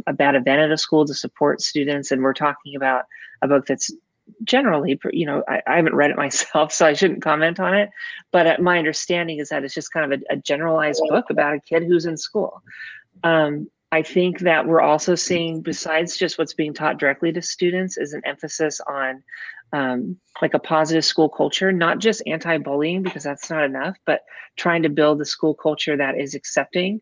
a, 0.07 0.13
bad 0.13 0.37
event 0.37 0.61
at 0.61 0.71
a 0.71 0.79
school 0.79 1.05
to 1.05 1.15
support 1.15 1.61
students. 1.61 2.13
And 2.13 2.23
we're 2.23 2.33
talking 2.33 2.77
about 2.77 3.07
a 3.43 3.49
book 3.49 3.67
that's 3.67 3.91
generally, 4.45 4.99
you 5.13 5.27
know, 5.27 5.43
I, 5.49 5.63
I 5.67 5.77
haven't 5.77 5.97
read 5.97 6.11
it 6.11 6.17
myself, 6.27 6.73
so 6.73 6.87
I 6.87 6.93
shouldn't 6.93 7.23
comment 7.23 7.59
on 7.59 7.75
it. 7.75 7.91
But 8.31 8.47
uh, 8.47 8.57
my 8.61 8.79
understanding 8.79 9.39
is 9.39 9.49
that 9.49 9.65
it's 9.65 9.75
just 9.75 9.93
kind 9.93 10.13
of 10.13 10.21
a, 10.21 10.35
a 10.35 10.37
generalized 10.37 11.03
book 11.09 11.27
about 11.29 11.57
a 11.57 11.61
kid 11.61 11.83
who's 11.83 12.07
in 12.07 12.17
school. 12.17 12.63
Um, 13.25 13.69
I 13.93 14.03
think 14.03 14.41
that 14.41 14.67
we're 14.67 14.81
also 14.81 15.15
seeing, 15.15 15.61
besides 15.61 16.17
just 16.17 16.37
what's 16.37 16.55
being 16.55 16.75
taught 16.75 16.99
directly 16.99 17.33
to 17.33 17.43
students, 17.43 17.97
is 17.97 18.13
an 18.13 18.23
emphasis 18.25 18.81
on 18.89 19.23
um, 19.73 20.17
like 20.43 20.55
a 20.55 20.59
positive 20.59 21.05
school 21.05 21.29
culture, 21.29 21.73
not 21.73 21.99
just 21.99 22.23
anti-bullying 22.27 23.03
because 23.03 23.23
that's 23.23 23.51
not 23.51 23.65
enough, 23.65 23.97
but 24.07 24.23
trying 24.57 24.83
to 24.83 24.89
build 24.89 25.21
a 25.21 25.25
school 25.25 25.55
culture 25.55 25.97
that 25.97 26.19
is 26.19 26.35
accepting 26.35 27.01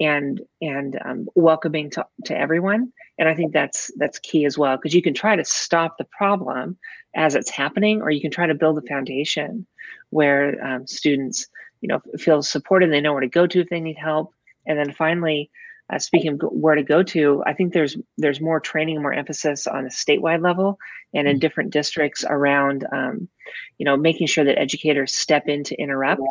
and 0.00 0.40
and 0.60 0.98
um, 1.04 1.28
welcoming 1.34 1.90
to, 1.90 2.06
to 2.24 2.36
everyone. 2.36 2.92
And 3.18 3.28
I 3.28 3.34
think 3.34 3.52
that's 3.52 3.90
that's 3.96 4.18
key 4.18 4.44
as 4.44 4.56
well 4.58 4.76
because 4.76 4.94
you 4.94 5.02
can 5.02 5.14
try 5.14 5.36
to 5.36 5.44
stop 5.44 5.96
the 5.98 6.06
problem 6.16 6.76
as 7.14 7.34
it's 7.34 7.50
happening, 7.50 8.00
or 8.02 8.10
you 8.10 8.20
can 8.20 8.30
try 8.30 8.46
to 8.46 8.54
build 8.54 8.78
a 8.78 8.82
foundation 8.82 9.66
where 10.10 10.64
um, 10.64 10.86
students, 10.86 11.46
you 11.80 11.88
know, 11.88 12.00
feel 12.18 12.42
supported. 12.42 12.90
They 12.90 13.00
know 13.00 13.12
where 13.12 13.20
to 13.20 13.28
go 13.28 13.46
to 13.46 13.60
if 13.60 13.68
they 13.68 13.80
need 13.80 13.98
help, 13.98 14.32
and 14.66 14.78
then 14.78 14.92
finally 14.92 15.50
uh, 15.92 15.98
speaking 15.98 16.32
of 16.32 16.40
where 16.52 16.74
to 16.74 16.82
go 16.82 17.02
to, 17.02 17.42
I 17.46 17.52
think 17.52 17.72
there's 17.72 17.98
there's 18.16 18.40
more 18.40 18.60
training, 18.60 18.96
and 18.96 19.02
more 19.02 19.12
emphasis 19.12 19.66
on 19.66 19.84
a 19.84 19.90
statewide 19.90 20.42
level 20.42 20.78
and 21.12 21.28
in 21.28 21.34
mm-hmm. 21.34 21.40
different 21.40 21.70
districts 21.70 22.24
around, 22.26 22.86
um, 22.92 23.28
you 23.76 23.84
know, 23.84 23.96
making 23.96 24.26
sure 24.26 24.44
that 24.44 24.58
educators 24.58 25.14
step 25.14 25.48
in 25.48 25.62
to 25.64 25.74
interrupt 25.76 26.22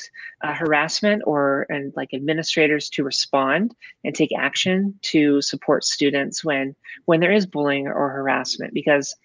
uh, 0.44 0.54
harassment 0.54 1.22
or 1.28 1.68
and 1.70 1.94
like 1.96 2.12
administrators 2.12 2.90
to 2.90 3.04
respond 3.04 3.76
and 4.04 4.16
take 4.16 4.32
action 4.36 4.98
to 5.04 5.42
support 5.42 5.84
students 5.84 6.44
when 6.44 6.76
when 7.06 7.20
there 7.20 7.32
is 7.32 7.46
bullying 7.46 7.88
or 7.88 8.10
harassment 8.10 8.74
because 8.74 9.16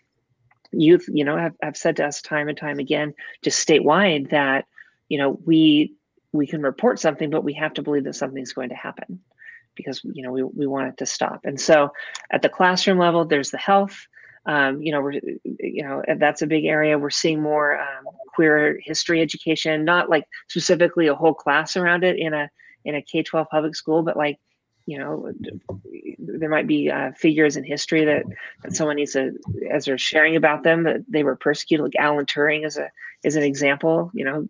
youth, 0.73 1.09
you 1.09 1.25
know, 1.25 1.39
have, 1.39 1.55
have 1.63 1.77
said 1.77 1.97
to 1.97 2.05
us 2.05 2.21
time 2.21 2.49
and 2.49 2.59
time 2.59 2.79
again, 2.79 3.15
just 3.43 3.67
statewide 3.67 4.29
that, 4.29 4.67
you 5.09 5.17
know, 5.17 5.41
we 5.47 5.95
we 6.33 6.47
can 6.47 6.61
report 6.61 7.01
something, 7.01 7.31
but 7.31 7.45
we 7.45 7.55
have 7.55 7.73
to 7.73 7.83
believe 7.83 8.05
that 8.05 8.15
something's 8.15 8.53
going 8.53 8.69
to 8.69 8.75
happen 8.75 9.19
because 9.77 10.01
you 10.05 10.23
know 10.23 10.33
we, 10.33 10.43
we 10.43 10.67
want 10.67 10.89
it 10.89 10.97
to 10.99 11.07
stop. 11.07 11.41
And 11.45 11.61
so 11.61 11.91
at 12.31 12.43
the 12.43 12.49
classroom 12.49 12.99
level 12.99 13.25
there's 13.25 13.51
the 13.51 13.59
health 13.59 14.07
um, 14.47 14.81
you 14.81 14.93
know 14.93 15.01
we're 15.01 15.21
you 15.45 15.83
know 15.83 16.03
that's 16.19 16.43
a 16.43 16.47
big 16.47 16.65
area. 16.65 16.99
We're 16.99 17.11
seeing 17.11 17.43
more 17.43 17.81
um, 17.81 18.05
queer 18.29 18.79
history 18.83 19.21
education 19.21 19.85
not 19.85 20.09
like 20.09 20.25
specifically 20.49 21.09
a 21.09 21.15
whole 21.15 21.35
class 21.35 21.77
around 21.77 22.05
it 22.05 22.19
in 22.19 22.33
a 22.33 22.49
in 22.85 22.95
a 22.95 23.03
k-12 23.03 23.49
public 23.49 23.75
school 23.75 24.03
but 24.03 24.17
like 24.17 24.39
you 24.87 24.99
know 24.99 25.31
there 26.19 26.49
might 26.49 26.67
be 26.67 26.91
uh, 26.91 27.13
figures 27.13 27.57
in 27.57 27.65
history 27.65 28.05
that, 28.05 28.25
that 28.63 28.75
someone 28.75 28.97
needs 28.97 29.13
to 29.13 29.33
as 29.71 29.85
they're 29.85 29.99
sharing 29.99 30.37
about 30.37 30.63
them 30.63 30.85
that 30.85 31.01
they 31.09 31.25
were 31.25 31.37
persecuted. 31.37 31.85
Like 31.85 31.97
alan 31.99 32.27
turing 32.27 32.67
is 32.67 32.77
a 32.77 32.91
is 33.25 33.37
an 33.37 33.43
example 33.43 34.11
you 34.15 34.25
know 34.25 34.49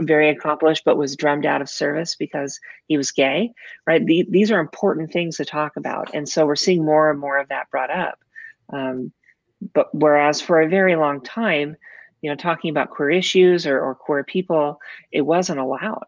very 0.00 0.28
accomplished 0.28 0.84
but 0.84 0.96
was 0.96 1.16
drummed 1.16 1.46
out 1.46 1.62
of 1.62 1.68
service 1.68 2.16
because 2.16 2.58
he 2.86 2.96
was 2.96 3.12
gay 3.12 3.52
right? 3.86 4.04
The, 4.04 4.26
these 4.28 4.50
are 4.50 4.60
important 4.60 5.12
things 5.12 5.38
to 5.38 5.44
talk 5.44 5.76
about. 5.76 6.14
And 6.14 6.28
so 6.28 6.44
we're 6.44 6.56
seeing 6.56 6.84
more 6.84 7.10
and 7.10 7.18
more 7.18 7.38
of 7.38 7.48
that 7.48 7.70
brought 7.70 7.90
up. 7.90 8.18
Um, 8.70 9.12
but 9.72 9.92
whereas 9.94 10.40
for 10.40 10.60
a 10.60 10.68
very 10.68 10.94
long 10.94 11.22
time 11.22 11.76
you 12.20 12.30
know 12.30 12.36
talking 12.36 12.70
about 12.70 12.90
queer 12.90 13.10
issues 13.10 13.66
or, 13.66 13.80
or 13.80 13.94
queer 13.94 14.24
people 14.24 14.80
it 15.12 15.22
wasn't 15.22 15.58
allowed 15.58 16.06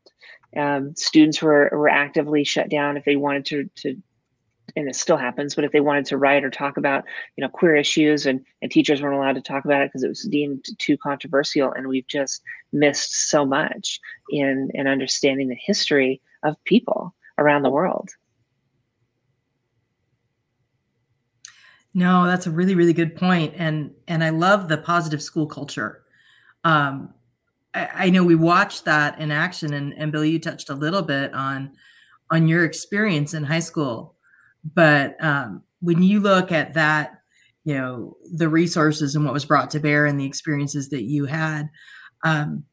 um, 0.57 0.95
students 0.97 1.41
were, 1.41 1.71
were 1.73 1.89
actively 1.89 2.45
shut 2.45 2.69
down 2.69 2.97
if 2.97 3.05
they 3.05 3.17
wanted 3.17 3.47
to, 3.47 3.71
to 3.77 4.03
and 4.77 4.89
it 4.89 4.97
still 4.97 5.17
happens 5.17 5.55
but 5.55 5.65
if 5.65 5.73
they 5.73 5.81
wanted 5.81 6.05
to 6.07 6.17
write 6.17 6.45
or 6.45 6.51
talk 6.51 6.77
about 6.77 7.05
you 7.37 7.43
know 7.43 7.49
queer 7.49 7.77
issues 7.77 8.27
and, 8.27 8.45
and 8.63 8.71
teachers 8.71 9.03
weren't 9.03 9.17
allowed 9.17 9.35
to 9.35 9.41
talk 9.41 9.65
about 9.65 9.83
it 9.83 9.89
because 9.89 10.03
it 10.03 10.09
was 10.09 10.23
deemed 10.31 10.65
too 10.79 10.97
controversial 10.97 11.73
and 11.73 11.87
we've 11.89 12.07
just 12.07 12.43
missed 12.73 13.31
so 13.31 13.45
much 13.45 14.01
in 14.31 14.71
in 14.75 14.87
understanding 14.87 15.49
the 15.49 15.59
history 15.61 16.21
of 16.43 16.63
people 16.65 17.15
around 17.39 17.63
the 17.63 17.71
world. 17.71 18.11
No 21.93 22.27
that's 22.27 22.47
a 22.47 22.51
really 22.51 22.75
really 22.75 22.93
good 22.93 23.17
point 23.17 23.55
and 23.57 23.93
and 24.07 24.23
i 24.23 24.31
love 24.31 24.69
the 24.69 24.79
positive 24.79 25.23
school 25.23 25.47
culture. 25.47 26.03
Um 26.65 27.15
I, 27.73 28.11
know 28.11 28.25
we 28.25 28.35
watched 28.35 28.85
that 28.87 29.21
in 29.21 29.31
action, 29.31 29.73
and, 29.73 29.95
and 29.97 30.11
Bill, 30.11 30.25
you 30.25 30.39
touched 30.39 30.71
a 30.71 30.75
little 30.75 31.03
bit 31.03 31.33
on 31.35 31.73
on 32.31 32.47
your 32.47 32.65
experience 32.65 33.35
in 33.35 33.45
high 33.45 33.61
school, 33.61 34.15
but 34.75 35.23
um, 35.23 35.63
when 35.81 36.03
you 36.03 36.21
look 36.21 36.53
at 36.53 36.75
that, 36.75 37.23
you 37.65 37.75
know, 37.75 38.17
the 38.33 38.49
resources 38.49 39.15
and 39.15 39.25
what 39.25 39.35
was 39.35 39.45
brought 39.45 39.71
to 39.71 39.81
bear 39.81 40.07
and 40.07 40.19
the 40.19 40.27
experiences 40.27 40.91
that 40.91 41.03
you 41.03 41.27
had, 41.27 41.69
um, 42.25 42.65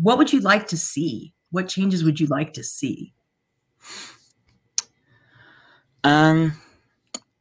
what 0.00 0.18
would 0.18 0.32
you 0.32 0.40
like 0.40 0.66
to 0.68 0.76
see? 0.76 1.32
What 1.50 1.68
changes 1.68 2.04
would 2.04 2.20
you 2.20 2.26
like 2.26 2.52
to 2.54 2.64
see? 2.64 3.14
Um, 6.04 6.52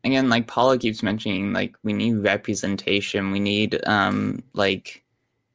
again, 0.04 0.30
like 0.30 0.48
Paula 0.48 0.78
keeps 0.78 1.04
mentioning, 1.04 1.54
like 1.54 1.76
we 1.84 1.94
need 1.94 2.24
representation. 2.24 3.32
We 3.32 3.40
need 3.40 3.80
um, 3.88 4.44
like 4.54 5.04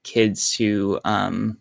kids 0.02 0.52
to 0.52 0.98
um, 1.04 1.58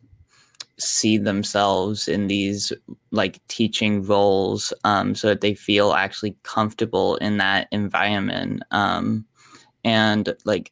see 0.81 1.17
themselves 1.17 2.07
in 2.07 2.27
these 2.27 2.73
like 3.11 3.45
teaching 3.47 4.03
roles 4.03 4.73
um, 4.83 5.13
so 5.15 5.27
that 5.27 5.41
they 5.41 5.53
feel 5.53 5.93
actually 5.93 6.35
comfortable 6.43 7.17
in 7.17 7.37
that 7.37 7.67
environment 7.71 8.63
um, 8.71 9.25
and 9.83 10.35
like 10.45 10.71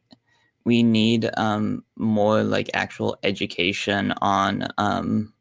we 0.65 0.84
need 0.84 1.29
um, 1.38 1.84
more 1.95 2.43
like 2.43 2.69
actual 2.73 3.17
education 3.23 4.13
on 4.21 4.67
um, 4.77 5.34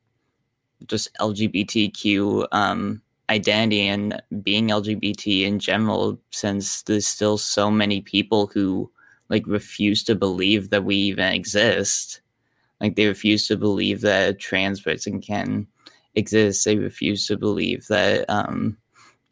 just 0.87 1.13
lgbtq 1.21 2.47
um, 2.53 3.01
identity 3.31 3.87
and 3.89 4.23
being 4.43 4.69
lgbt 4.69 5.43
in 5.43 5.59
general 5.59 6.19
since 6.31 6.83
there's 6.83 7.07
still 7.07 7.39
so 7.39 7.71
many 7.71 8.01
people 8.01 8.47
who 8.49 8.91
like 9.29 9.47
refuse 9.47 10.03
to 10.05 10.15
believe 10.15 10.71
that 10.71 10.85
we 10.85 10.97
even 10.97 11.33
exist. 11.33 12.21
Like 12.81 12.97
they 12.97 13.07
refuse 13.07 13.47
to 13.49 13.57
believe 13.57 14.01
that 14.03 14.29
a 14.31 14.35
trans 14.35 14.81
person 14.81 15.21
can 15.21 15.67
exist. 16.15 16.65
They 16.65 16.77
refuse 16.77 17.27
to 17.27 17.37
believe 17.37 17.87
that 17.89 18.25
um, 18.29 18.77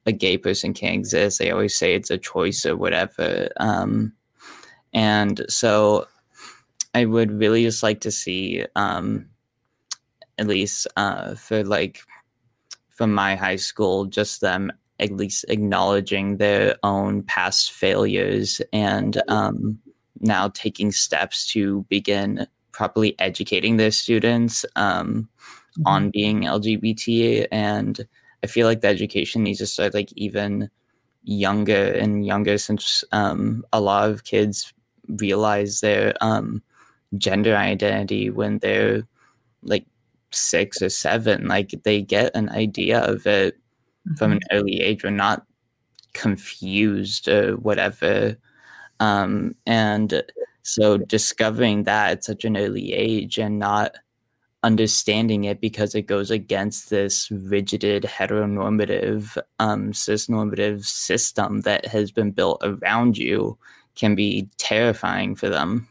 a 0.05 0.13
gay 0.13 0.37
person 0.39 0.75
can 0.75 0.95
exist. 0.95 1.39
They 1.39 1.51
always 1.51 1.77
say 1.77 1.95
it's 1.95 2.11
a 2.11 2.19
choice 2.19 2.67
or 2.67 2.77
whatever. 2.77 3.49
Um, 3.59 4.13
and 4.93 5.45
so 5.49 6.07
I 6.95 7.05
would 7.05 7.31
really 7.31 7.63
just 7.63 7.83
like 7.83 8.01
to 8.03 8.11
see, 8.11 8.65
um, 8.75 9.29
at 10.39 10.47
least 10.47 10.87
uh, 10.97 11.35
for 11.35 11.65
like 11.65 12.01
from 12.91 13.13
my 13.13 13.37
high 13.37 13.57
school, 13.57 14.07
just 14.07 14.41
them 14.41 14.73
at 14.99 15.11
least 15.11 15.45
acknowledging 15.49 16.37
their 16.37 16.77
own 16.83 17.23
past 17.23 17.73
failures 17.73 18.63
and 18.73 19.21
um, 19.29 19.79
now 20.21 20.49
taking 20.49 20.93
steps 20.93 21.47
to 21.53 21.85
begin 21.89 22.47
properly 22.73 23.19
educating 23.19 23.79
their 23.79 23.91
students 23.91 24.67
um, 24.77 25.29
mm-hmm. 25.79 25.83
on 25.87 26.11
being 26.11 26.43
LGBT. 26.43 27.47
And 27.51 28.07
I 28.45 28.47
feel 28.47 28.67
like 28.67 28.83
the 28.83 28.89
education 28.89 29.43
needs 29.43 29.61
to 29.61 29.67
start 29.67 29.95
like 29.95 30.13
even 30.15 30.71
younger 31.23 31.93
and 31.93 32.25
younger 32.25 32.59
since 32.59 33.03
um, 33.13 33.65
a 33.73 33.81
lot 33.81 34.11
of 34.11 34.25
kids 34.25 34.73
realize 35.09 35.81
their 35.81 36.15
um, 36.21 36.63
gender 37.17 37.57
identity 37.57 38.31
when 38.31 38.59
they're 38.59 39.03
like 39.63 39.87
six 40.31 40.83
or 40.83 40.91
seven. 40.91 41.49
Like 41.49 41.75
they 41.83 42.03
get 42.03 42.37
an 42.37 42.51
idea 42.51 43.01
of 43.01 43.27
it 43.27 43.55
mm-hmm. 43.55 44.15
from 44.17 44.33
an 44.33 44.41
early 44.53 44.81
age. 44.81 45.03
We're 45.03 45.11
not 45.11 45.47
confused 46.13 47.29
or 47.29 47.57
whatever 47.57 48.37
um, 49.01 49.55
and 49.67 50.23
so 50.63 50.99
discovering 50.99 51.85
that 51.85 52.11
at 52.11 52.25
such 52.25 52.45
an 52.45 52.57
early 52.57 52.93
age 52.93 53.39
and 53.39 53.59
not 53.59 53.97
understanding 54.63 55.45
it 55.45 55.61
because 55.61 55.95
it 55.95 56.03
goes 56.03 56.31
against 56.31 56.91
this 56.91 57.31
rigid 57.31 58.03
heteronormative 58.03 59.39
um, 59.61 59.93
cisnormative 59.93 60.85
system 60.85 61.61
that 61.61 61.87
has 61.87 62.11
been 62.11 62.33
built 62.33 62.61
around 62.65 63.17
you 63.17 63.57
can 63.95 64.17
be 64.17 64.49
terrifying 64.59 65.37
for 65.37 65.49
them. 65.49 65.87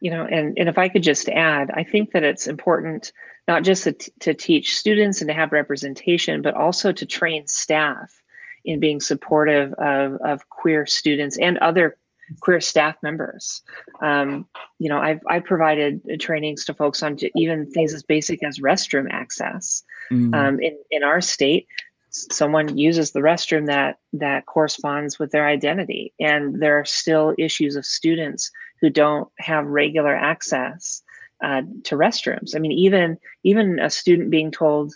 You 0.00 0.10
know 0.12 0.24
and, 0.24 0.56
and 0.56 0.68
if 0.68 0.78
i 0.78 0.88
could 0.88 1.02
just 1.02 1.28
add 1.28 1.72
i 1.74 1.82
think 1.82 2.12
that 2.12 2.22
it's 2.22 2.46
important 2.46 3.12
not 3.48 3.64
just 3.64 3.82
to, 3.82 3.92
t- 3.92 4.12
to 4.20 4.32
teach 4.32 4.76
students 4.76 5.20
and 5.20 5.26
to 5.26 5.34
have 5.34 5.50
representation 5.50 6.40
but 6.40 6.54
also 6.54 6.92
to 6.92 7.04
train 7.04 7.48
staff 7.48 8.22
in 8.64 8.80
being 8.80 9.00
supportive 9.00 9.72
of, 9.74 10.14
of 10.24 10.48
queer 10.48 10.86
students 10.86 11.38
and 11.38 11.58
other 11.58 11.96
queer 12.40 12.60
staff 12.60 12.96
members. 13.02 13.62
Um, 14.02 14.46
you 14.78 14.88
know, 14.88 14.98
I've, 14.98 15.20
I've 15.28 15.44
provided 15.44 16.02
trainings 16.20 16.64
to 16.66 16.74
folks 16.74 17.02
on 17.02 17.16
even 17.34 17.70
things 17.70 17.94
as 17.94 18.02
basic 18.02 18.44
as 18.44 18.58
restroom 18.58 19.08
access. 19.10 19.82
Mm-hmm. 20.10 20.34
Um, 20.34 20.60
in, 20.60 20.78
in 20.90 21.02
our 21.02 21.20
state, 21.20 21.66
someone 22.10 22.76
uses 22.76 23.12
the 23.12 23.20
restroom 23.20 23.66
that 23.66 23.98
that 24.12 24.46
corresponds 24.46 25.18
with 25.18 25.30
their 25.30 25.46
identity 25.46 26.12
and 26.18 26.60
there 26.60 26.78
are 26.78 26.84
still 26.84 27.34
issues 27.38 27.76
of 27.76 27.84
students 27.84 28.50
who 28.80 28.88
don't 28.88 29.28
have 29.38 29.66
regular 29.66 30.14
access 30.14 31.02
uh, 31.44 31.62
to 31.84 31.96
restrooms 31.96 32.56
i 32.56 32.58
mean 32.58 32.72
even 32.72 33.18
even 33.44 33.78
a 33.78 33.90
student 33.90 34.30
being 34.30 34.50
told 34.50 34.94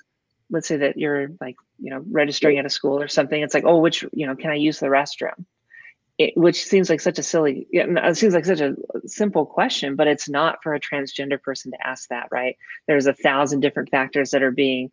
let's 0.51 0.67
say 0.67 0.77
that 0.77 0.97
you're 0.97 1.29
like 1.41 1.57
you 1.83 1.91
know 1.91 2.03
registering 2.11 2.59
at 2.59 2.67
a 2.67 2.71
school 2.71 3.01
or 3.01 3.09
something 3.09 3.43
it's 3.43 3.55
like 3.55 3.65
oh 3.67 3.79
which 3.79 4.05
you 4.13 4.27
know 4.27 4.37
can 4.37 4.51
i 4.51 4.55
use 4.55 4.81
the 4.81 4.87
restroom? 4.87 5.45
It, 6.19 6.37
which 6.37 6.65
seems 6.65 6.91
like 6.91 7.01
such 7.01 7.19
a 7.19 7.23
silly 7.23 7.67
it 7.71 8.17
seems 8.17 8.35
like 8.35 8.45
such 8.45 8.61
a 8.61 8.77
simple 9.07 9.47
question 9.47 9.97
but 9.97 10.07
it's 10.07 10.29
not 10.29 10.63
for 10.63 10.75
a 10.75 10.81
transgender 10.81 11.41
person 11.41 11.73
to 11.73 11.87
ask 11.87 12.09
that 12.11 12.29
right? 12.31 12.57
There's 12.87 13.07
a 13.07 13.15
thousand 13.15 13.61
different 13.61 13.91
factors 13.91 14.31
that 14.31 14.43
are 14.43 14.51
being 14.51 14.91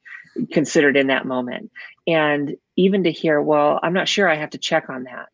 considered 0.52 0.95
in 0.95 1.08
that 1.08 1.25
moment. 1.25 1.71
And 2.08 2.56
even 2.78 3.04
to 3.04 3.12
hear 3.12 3.41
well 3.41 3.80
i'm 3.84 3.93
not 3.93 4.08
sure 4.08 4.30
i 4.30 4.36
have 4.36 4.52
to 4.52 4.58
check 4.58 4.89
on 4.89 5.04
that 5.04 5.30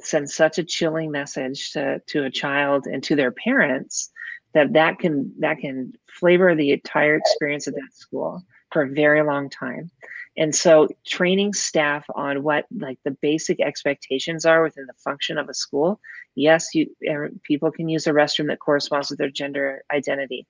sends 0.00 0.34
such 0.34 0.58
a 0.58 0.64
chilling 0.64 1.10
message 1.10 1.72
to, 1.72 2.00
to 2.06 2.24
a 2.24 2.30
child 2.30 2.86
and 2.86 3.02
to 3.04 3.14
their 3.14 3.30
parents 3.30 4.10
that 4.54 4.72
that 4.72 4.98
can 4.98 5.32
that 5.38 5.58
can 5.58 5.92
flavor 6.08 6.54
the 6.54 6.72
entire 6.72 7.16
experience 7.16 7.66
of 7.66 7.74
that 7.74 7.92
school 7.92 8.42
for 8.72 8.82
a 8.82 8.88
very 8.88 9.22
long 9.22 9.50
time 9.50 9.90
and 10.36 10.54
so 10.54 10.88
training 11.06 11.52
staff 11.52 12.04
on 12.14 12.42
what 12.42 12.64
like 12.76 12.98
the 13.04 13.10
basic 13.10 13.60
expectations 13.60 14.46
are 14.46 14.62
within 14.62 14.86
the 14.86 14.94
function 14.94 15.38
of 15.38 15.48
a 15.48 15.54
school 15.54 16.00
yes 16.34 16.74
you 16.74 16.86
er, 17.08 17.30
people 17.42 17.70
can 17.70 17.88
use 17.88 18.06
a 18.06 18.12
restroom 18.12 18.48
that 18.48 18.60
corresponds 18.60 19.10
with 19.10 19.18
their 19.18 19.30
gender 19.30 19.82
identity. 19.92 20.46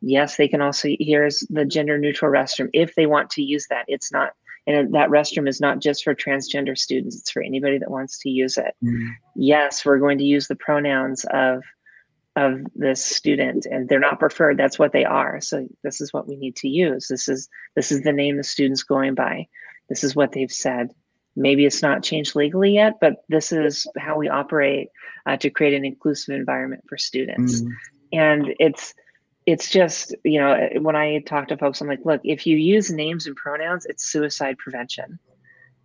Yes 0.00 0.36
they 0.36 0.48
can 0.48 0.60
also 0.60 0.88
here's 0.98 1.40
the 1.50 1.64
gender 1.64 1.98
neutral 1.98 2.30
restroom 2.30 2.70
if 2.72 2.94
they 2.94 3.06
want 3.06 3.30
to 3.30 3.42
use 3.42 3.66
that. 3.70 3.84
It's 3.88 4.12
not 4.12 4.32
and 4.66 4.94
that 4.94 5.10
restroom 5.10 5.48
is 5.48 5.60
not 5.60 5.80
just 5.80 6.04
for 6.04 6.14
transgender 6.14 6.76
students 6.76 7.16
it's 7.16 7.30
for 7.30 7.42
anybody 7.42 7.78
that 7.78 7.90
wants 7.90 8.18
to 8.20 8.30
use 8.30 8.56
it. 8.56 8.74
Mm-hmm. 8.82 9.08
yes 9.36 9.84
we're 9.84 9.98
going 9.98 10.18
to 10.18 10.24
use 10.24 10.46
the 10.46 10.56
pronouns 10.56 11.24
of 11.30 11.62
of 12.36 12.60
this 12.74 13.04
student 13.04 13.66
and 13.66 13.88
they're 13.88 14.00
not 14.00 14.18
preferred 14.18 14.56
that's 14.56 14.78
what 14.78 14.92
they 14.92 15.04
are. 15.04 15.40
So 15.40 15.68
this 15.82 16.00
is 16.00 16.12
what 16.12 16.26
we 16.26 16.36
need 16.36 16.56
to 16.56 16.68
use. 16.68 17.08
This 17.08 17.28
is 17.28 17.48
this 17.76 17.92
is 17.92 18.02
the 18.02 18.12
name 18.12 18.36
the 18.36 18.44
student's 18.44 18.82
going 18.82 19.14
by. 19.14 19.46
This 19.88 20.02
is 20.02 20.16
what 20.16 20.32
they've 20.32 20.50
said. 20.50 20.92
Maybe 21.36 21.64
it's 21.66 21.82
not 21.82 22.02
changed 22.02 22.36
legally 22.36 22.74
yet 22.74 22.94
but 23.00 23.24
this 23.28 23.52
is 23.52 23.86
how 23.98 24.16
we 24.16 24.28
operate 24.28 24.88
uh, 25.26 25.36
to 25.38 25.50
create 25.50 25.74
an 25.74 25.84
inclusive 25.84 26.34
environment 26.34 26.84
for 26.88 26.96
students. 26.98 27.62
Mm. 27.62 27.68
and 28.12 28.54
it's 28.58 28.94
it's 29.46 29.68
just 29.68 30.14
you 30.24 30.40
know 30.40 30.68
when 30.80 30.96
i 30.96 31.18
talk 31.20 31.48
to 31.48 31.56
folks 31.58 31.82
i'm 31.82 31.86
like 31.86 32.00
look 32.04 32.20
if 32.24 32.46
you 32.46 32.56
use 32.56 32.90
names 32.90 33.26
and 33.26 33.36
pronouns 33.36 33.84
it's 33.86 34.04
suicide 34.04 34.56
prevention. 34.58 35.18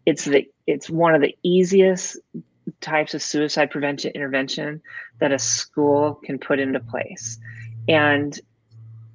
It's 0.05 0.25
the 0.25 0.47
it's 0.65 0.89
one 0.89 1.13
of 1.13 1.21
the 1.21 1.35
easiest 1.43 2.17
types 2.81 3.13
of 3.13 3.21
suicide 3.21 3.71
prevention 3.71 4.11
intervention 4.15 4.81
that 5.19 5.31
a 5.31 5.39
school 5.39 6.19
can 6.23 6.39
put 6.39 6.59
into 6.59 6.79
place. 6.79 7.37
And 7.87 8.39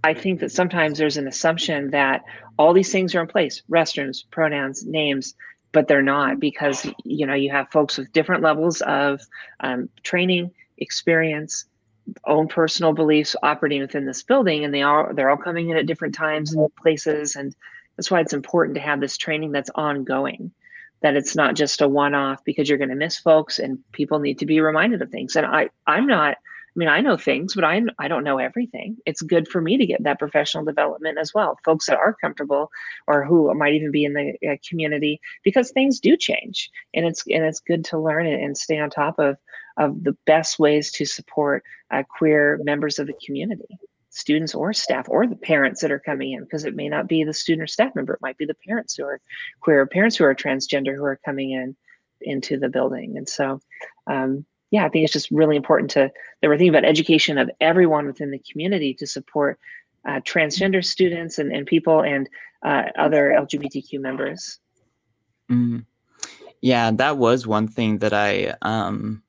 I 0.03 0.13
think 0.13 0.41
that 0.41 0.53
sometimes 0.53 0.99
there's 0.99 1.17
an 1.17 1.27
assumption 1.27 1.91
that 1.91 2.23
all 2.59 2.73
these 2.73 2.93
things 2.93 3.15
are 3.15 3.23
in 3.23 3.27
place 3.27 3.63
restrooms, 3.71 4.25
pronouns, 4.31 4.85
names, 4.85 5.35
but 5.73 5.89
they're 5.89 6.03
not 6.03 6.39
because 6.39 6.87
you 7.05 7.27
know 7.27 7.35
you 7.35 7.51
have 7.51 7.71
folks 7.71 7.99
with 7.99 8.13
different 8.13 8.43
levels 8.43 8.81
of 8.83 9.21
um, 9.61 9.89
training, 10.03 10.51
experience, 10.79 11.65
own 12.27 12.49
personal 12.49 12.93
beliefs 12.93 13.35
operating 13.43 13.81
within 13.81 14.07
this 14.07 14.23
building, 14.23 14.65
and 14.65 14.75
they 14.75 14.83
all 14.83 15.09
they're 15.15 15.31
all 15.31 15.37
coming 15.37 15.71
in 15.71 15.77
at 15.77 15.87
different 15.87 16.15
times 16.15 16.53
and 16.53 16.75
places, 16.77 17.35
and 17.35 17.57
that's 17.97 18.11
why 18.11 18.21
it's 18.21 18.33
important 18.33 18.75
to 18.77 18.81
have 18.81 19.01
this 19.01 19.17
training 19.17 19.53
that's 19.53 19.71
ongoing 19.75 20.53
that 21.03 21.17
it's 21.17 21.37
not 21.37 21.55
just 21.55 21.81
a 21.81 21.89
one-off 21.89 22.43
because 22.45 22.69
you're 22.69 22.79
going 22.79 22.91
to 22.91 22.97
miss 22.97 23.19
folks 23.19 23.59
and 23.59 23.79
people 23.93 24.19
need 24.19 24.39
to 24.39 24.47
be 24.47 24.61
reminded 24.61 25.03
of 25.03 25.11
things. 25.11 25.37
And 25.37 25.47
i 25.47 25.69
i'm 25.87 26.07
not 26.07 26.37
i 26.37 26.77
mean 26.77 26.89
i 26.89 27.01
know 27.01 27.17
things 27.17 27.55
but 27.55 27.65
i 27.65 27.81
i 27.99 28.09
don't 28.09 28.25
know 28.25 28.39
everything. 28.39 28.97
It's 29.07 29.23
good 29.23 29.49
for 29.49 29.61
me 29.61 29.77
to 29.77 29.87
get 29.87 30.03
that 30.03 30.19
professional 30.19 30.65
development 30.65 31.19
as 31.19 31.33
well. 31.35 31.59
Folks 31.65 31.87
that 31.87 31.99
are 31.99 32.15
comfortable 32.15 32.71
or 33.07 33.25
who 33.25 33.53
might 33.55 33.75
even 33.75 33.91
be 33.91 34.05
in 34.05 34.15
the 34.15 34.35
uh, 34.49 34.57
community 34.69 35.21
because 35.43 35.71
things 35.71 36.01
do 36.01 36.17
change. 36.17 36.71
And 36.95 37.07
it's 37.07 37.25
and 37.29 37.45
it's 37.45 37.61
good 37.61 37.85
to 37.87 37.99
learn 37.99 38.27
and 38.27 38.57
stay 38.57 38.79
on 38.79 38.91
top 38.91 39.19
of 39.19 39.37
of 39.77 40.05
the 40.05 40.17
best 40.25 40.59
ways 40.59 40.91
to 40.93 41.05
support 41.05 41.65
uh, 41.91 42.03
queer 42.17 42.61
members 42.63 42.99
of 42.99 43.07
the 43.07 43.15
community 43.25 43.79
students 44.15 44.55
or 44.55 44.73
staff 44.73 45.07
or 45.09 45.27
the 45.27 45.35
parents 45.35 45.81
that 45.81 45.91
are 45.91 45.99
coming 45.99 46.33
in 46.33 46.45
because 46.45 46.65
it 46.65 46.77
may 46.77 46.89
not 46.89 47.09
be 47.09 47.25
the 47.25 47.35
student 47.35 47.65
or 47.65 47.67
staff 47.67 47.95
member 47.97 48.15
it 48.15 48.23
might 48.23 48.39
be 48.39 48.47
the 48.47 48.57
parents 48.67 48.95
who 48.95 49.05
are 49.05 49.21
queer 49.61 49.85
parents 49.87 50.17
who 50.17 50.25
are 50.25 50.35
transgender 50.35 50.95
who 50.95 51.05
are 51.05 51.19
coming 51.25 51.51
in 51.51 51.77
into 52.21 52.57
the 52.57 52.69
building 52.69 53.17
and 53.17 53.29
so 53.29 53.61
um, 54.07 54.45
yeah 54.71 54.85
i 54.85 54.89
think 54.89 55.03
it's 55.03 55.13
just 55.13 55.31
really 55.33 55.57
important 55.57 55.91
to 55.91 56.11
that 56.41 56.49
we're 56.49 56.57
thinking 56.57 56.75
about 56.75 56.89
education 56.89 57.39
of 57.39 57.51
everyone 57.61 58.07
within 58.07 58.31
the 58.31 58.43
community 58.51 58.95
to 58.95 59.07
support 59.07 59.59
uh, 60.07 60.21
transgender 60.21 60.85
students 60.85 61.39
and, 61.39 61.53
and 61.53 61.67
people 61.67 62.03
and 62.03 62.29
uh, 62.65 62.85
other 62.97 63.35
lgbtq 63.37 64.01
members 64.01 64.61
mm. 65.51 65.85
yeah 66.61 66.93
that 66.93 67.19
was 67.19 67.49
one 67.49 67.67
thing 67.67 67.99
that 67.99 68.13
i 68.13 68.55
um, 68.63 69.21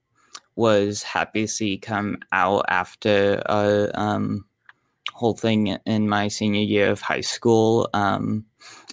was 0.55 1.01
happy 1.01 1.41
to 1.41 1.47
see 1.47 1.75
come 1.75 2.19
out 2.31 2.63
after 2.69 3.41
uh, 3.47 3.87
um, 3.95 4.45
whole 5.15 5.33
thing 5.33 5.67
in 5.85 6.09
my 6.09 6.27
senior 6.27 6.61
year 6.61 6.91
of 6.91 6.99
high 6.99 7.21
school. 7.21 7.89
Um, 7.93 8.45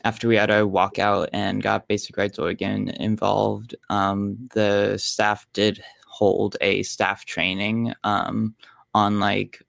after 0.04 0.28
we 0.28 0.36
had 0.36 0.52
our 0.52 0.62
walkout 0.62 1.28
and 1.32 1.60
got 1.60 1.88
Basic 1.88 2.16
Rights 2.16 2.38
Oregon 2.38 2.90
involved, 2.90 3.74
um, 3.90 4.48
the 4.54 4.96
staff 4.98 5.46
did 5.52 5.82
hold 6.06 6.56
a 6.60 6.84
staff 6.84 7.24
training 7.24 7.92
um, 8.04 8.54
on 8.94 9.18
like 9.18 9.62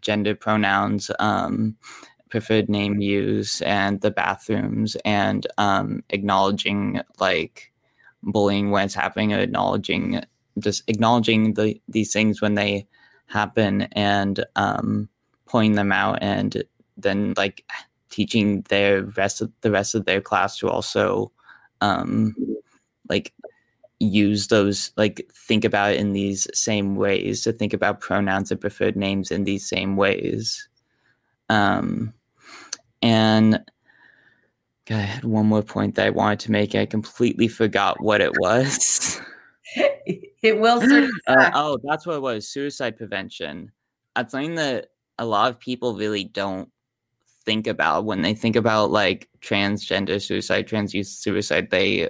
gender 0.00 0.36
pronouns, 0.36 1.10
um, 1.18 1.76
preferred 2.28 2.68
name 2.68 3.00
use, 3.00 3.60
and 3.62 4.00
the 4.00 4.12
bathrooms, 4.12 4.96
and 5.04 5.48
um, 5.58 6.04
acknowledging 6.10 7.00
like 7.18 7.72
bullying 8.22 8.70
when 8.70 8.84
it's 8.84 8.94
happening, 8.94 9.32
acknowledging 9.32 10.22
just 10.60 10.84
acknowledging 10.88 11.54
the 11.54 11.80
these 11.88 12.12
things 12.12 12.40
when 12.40 12.54
they 12.54 12.86
happen, 13.26 13.82
and 13.92 14.44
pointing 15.50 15.74
them 15.74 15.90
out 15.90 16.16
and 16.22 16.62
then 16.96 17.34
like 17.36 17.64
teaching 18.08 18.62
their 18.68 19.02
rest 19.02 19.40
of 19.40 19.50
the 19.62 19.70
rest 19.70 19.96
of 19.96 20.04
their 20.04 20.20
class 20.20 20.56
to 20.56 20.68
also 20.68 21.32
um 21.80 22.36
like 23.08 23.34
use 23.98 24.46
those 24.46 24.92
like 24.96 25.28
think 25.34 25.64
about 25.64 25.92
it 25.92 25.98
in 25.98 26.12
these 26.12 26.46
same 26.54 26.94
ways 26.94 27.42
to 27.42 27.52
think 27.52 27.72
about 27.72 28.00
pronouns 28.00 28.52
and 28.52 28.60
preferred 28.60 28.96
names 28.96 29.32
in 29.32 29.42
these 29.42 29.68
same 29.68 29.96
ways 29.96 30.68
um 31.48 32.14
and 33.02 33.60
God, 34.86 34.98
I 34.98 35.02
had 35.02 35.24
one 35.24 35.46
more 35.46 35.62
point 35.62 35.94
that 35.96 36.06
I 36.06 36.10
wanted 36.10 36.40
to 36.40 36.50
make. 36.50 36.74
I 36.74 36.84
completely 36.84 37.46
forgot 37.46 38.00
what 38.00 38.20
it 38.20 38.32
was. 38.40 39.20
it 39.76 40.58
will. 40.58 40.82
Uh, 41.28 41.50
oh, 41.54 41.78
that's 41.84 42.06
what 42.06 42.16
it 42.16 42.22
was. 42.22 42.48
Suicide 42.48 42.96
prevention. 42.96 43.70
That's 44.16 44.32
something 44.32 44.56
that 44.56 44.88
a 45.20 45.26
lot 45.26 45.50
of 45.50 45.60
people 45.60 45.94
really 45.94 46.24
don't 46.24 46.70
think 47.44 47.66
about 47.66 48.06
when 48.06 48.22
they 48.22 48.32
think 48.32 48.56
about 48.56 48.90
like 48.90 49.28
transgender 49.42 50.20
suicide, 50.20 50.66
trans 50.66 50.94
youth 50.94 51.08
suicide. 51.08 51.70
They 51.70 52.08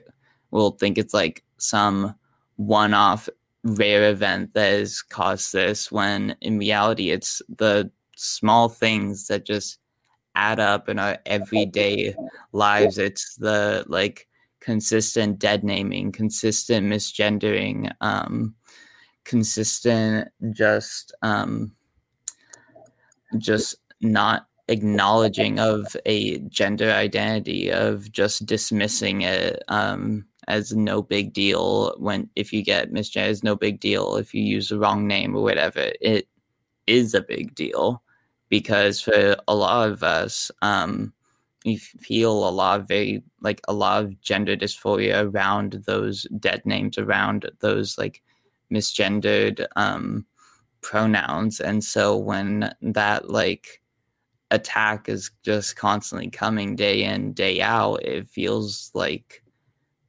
will 0.53 0.71
think 0.71 0.97
it's 0.97 1.13
like 1.13 1.45
some 1.59 2.15
one 2.55 2.95
off 2.95 3.29
rare 3.65 4.09
event 4.11 4.55
that 4.55 4.73
has 4.73 5.03
caused 5.03 5.53
this 5.53 5.91
when 5.91 6.37
in 6.41 6.57
reality 6.57 7.11
it's 7.11 7.43
the 7.59 7.91
small 8.17 8.69
things 8.69 9.27
that 9.27 9.45
just 9.45 9.81
add 10.37 10.61
up 10.61 10.89
in 10.89 11.01
our 11.01 11.19
everyday 11.27 12.15
lives. 12.53 12.97
It's 12.97 13.35
the 13.35 13.85
like 13.89 14.29
consistent 14.61 15.41
dead 15.41 15.65
naming, 15.65 16.13
consistent 16.13 16.87
misgendering, 16.87 17.93
um, 18.01 18.55
consistent 19.25 20.29
just 20.53 21.13
um, 21.23 21.75
just 23.39 23.77
not 24.01 24.47
acknowledging 24.69 25.59
of 25.59 25.97
a 26.07 26.39
gender 26.41 26.91
identity 26.91 27.71
of 27.71 28.11
just 28.13 28.47
dismissing 28.47 29.23
it 29.23 29.63
um, 29.69 30.25
as 30.49 30.73
no 30.75 31.03
big 31.03 31.33
deal 31.33 31.95
when 31.99 32.29
if 32.37 32.53
you 32.53 32.63
get 32.63 32.93
misgendered 32.93 33.43
no 33.43 33.57
big 33.57 33.81
deal. 33.81 34.17
If 34.17 34.33
you 34.33 34.43
use 34.43 34.69
the 34.69 34.79
wrong 34.79 35.07
name 35.07 35.37
or 35.37 35.43
whatever 35.43 35.93
it 36.01 36.29
is 36.87 37.15
a 37.15 37.21
big 37.21 37.55
deal 37.55 38.03
because 38.49 39.01
for 39.01 39.37
a 39.47 39.55
lot 39.55 39.89
of 39.89 40.03
us 40.03 40.51
um, 40.63 41.13
we 41.65 41.77
feel 41.77 42.33
a 42.33 42.51
lot 42.51 42.81
of 42.81 42.89
very 42.89 43.23
like 43.41 43.61
a 43.69 43.73
lot 43.73 44.03
of 44.03 44.21
gender 44.21 44.57
dysphoria 44.57 45.31
around 45.33 45.83
those 45.87 46.27
dead 46.39 46.65
names 46.65 46.97
around 46.97 47.51
those 47.61 47.99
like 47.99 48.23
misgendered 48.73 49.67
um, 49.77 50.25
pronouns. 50.83 51.61
And 51.61 51.83
so 51.85 52.17
when 52.17 52.75
that 52.81 53.31
like 53.31 53.81
attack 54.51 55.09
is 55.09 55.31
just 55.43 55.77
constantly 55.77 56.29
coming 56.29 56.75
day 56.75 57.05
in 57.05 57.33
day 57.33 57.61
out 57.61 58.03
it 58.03 58.29
feels 58.29 58.91
like 58.95 59.45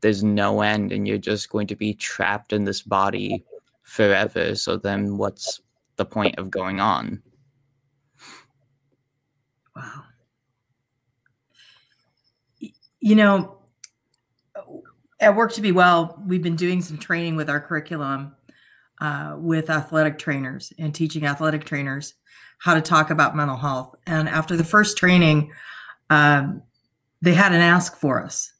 there's 0.01 0.23
no 0.23 0.62
end 0.62 0.91
and 0.91 1.07
you're 1.07 1.17
just 1.17 1.49
going 1.49 1.67
to 1.67 1.75
be 1.75 1.93
trapped 1.93 2.51
in 2.53 2.65
this 2.65 2.81
body 2.81 3.43
forever. 3.84 4.55
So 4.55 4.77
then 4.77 5.17
what's 5.17 5.62
the 5.95 6.05
point 6.05 6.38
of 6.39 6.49
going 6.49 6.79
on? 6.79 7.21
Wow. 9.75 10.03
You 12.99 13.15
know, 13.15 13.57
at 15.19 15.36
Work 15.36 15.53
to 15.53 15.62
Be 15.62 15.71
Well, 15.71 16.21
we've 16.25 16.41
been 16.41 16.55
doing 16.55 16.81
some 16.81 16.97
training 16.97 17.36
with 17.36 17.49
our 17.49 17.60
curriculum 17.60 18.36
uh, 19.01 19.35
with 19.37 19.69
athletic 19.69 20.17
trainers 20.19 20.71
and 20.79 20.93
teaching 20.93 21.25
athletic 21.25 21.65
trainers 21.65 22.13
how 22.59 22.75
to 22.75 22.81
talk 22.81 23.09
about 23.09 23.35
mental 23.35 23.57
health. 23.57 23.95
And 24.05 24.29
after 24.29 24.55
the 24.55 24.63
first 24.63 24.95
training, 24.97 25.51
um, 26.11 26.61
they 27.21 27.33
had 27.33 27.51
an 27.51 27.61
ask 27.61 27.97
for 27.97 28.23
us. 28.23 28.53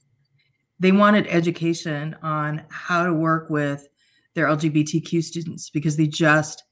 They 0.80 0.91
wanted 0.91 1.27
education 1.27 2.15
on 2.23 2.63
how 2.69 3.06
to 3.06 3.13
work 3.13 3.51
with 3.51 3.88
their 4.34 4.47
LGBTQ 4.47 5.23
students 5.23 5.69
because 5.69 5.95
they 5.95 6.08
just 6.08 6.63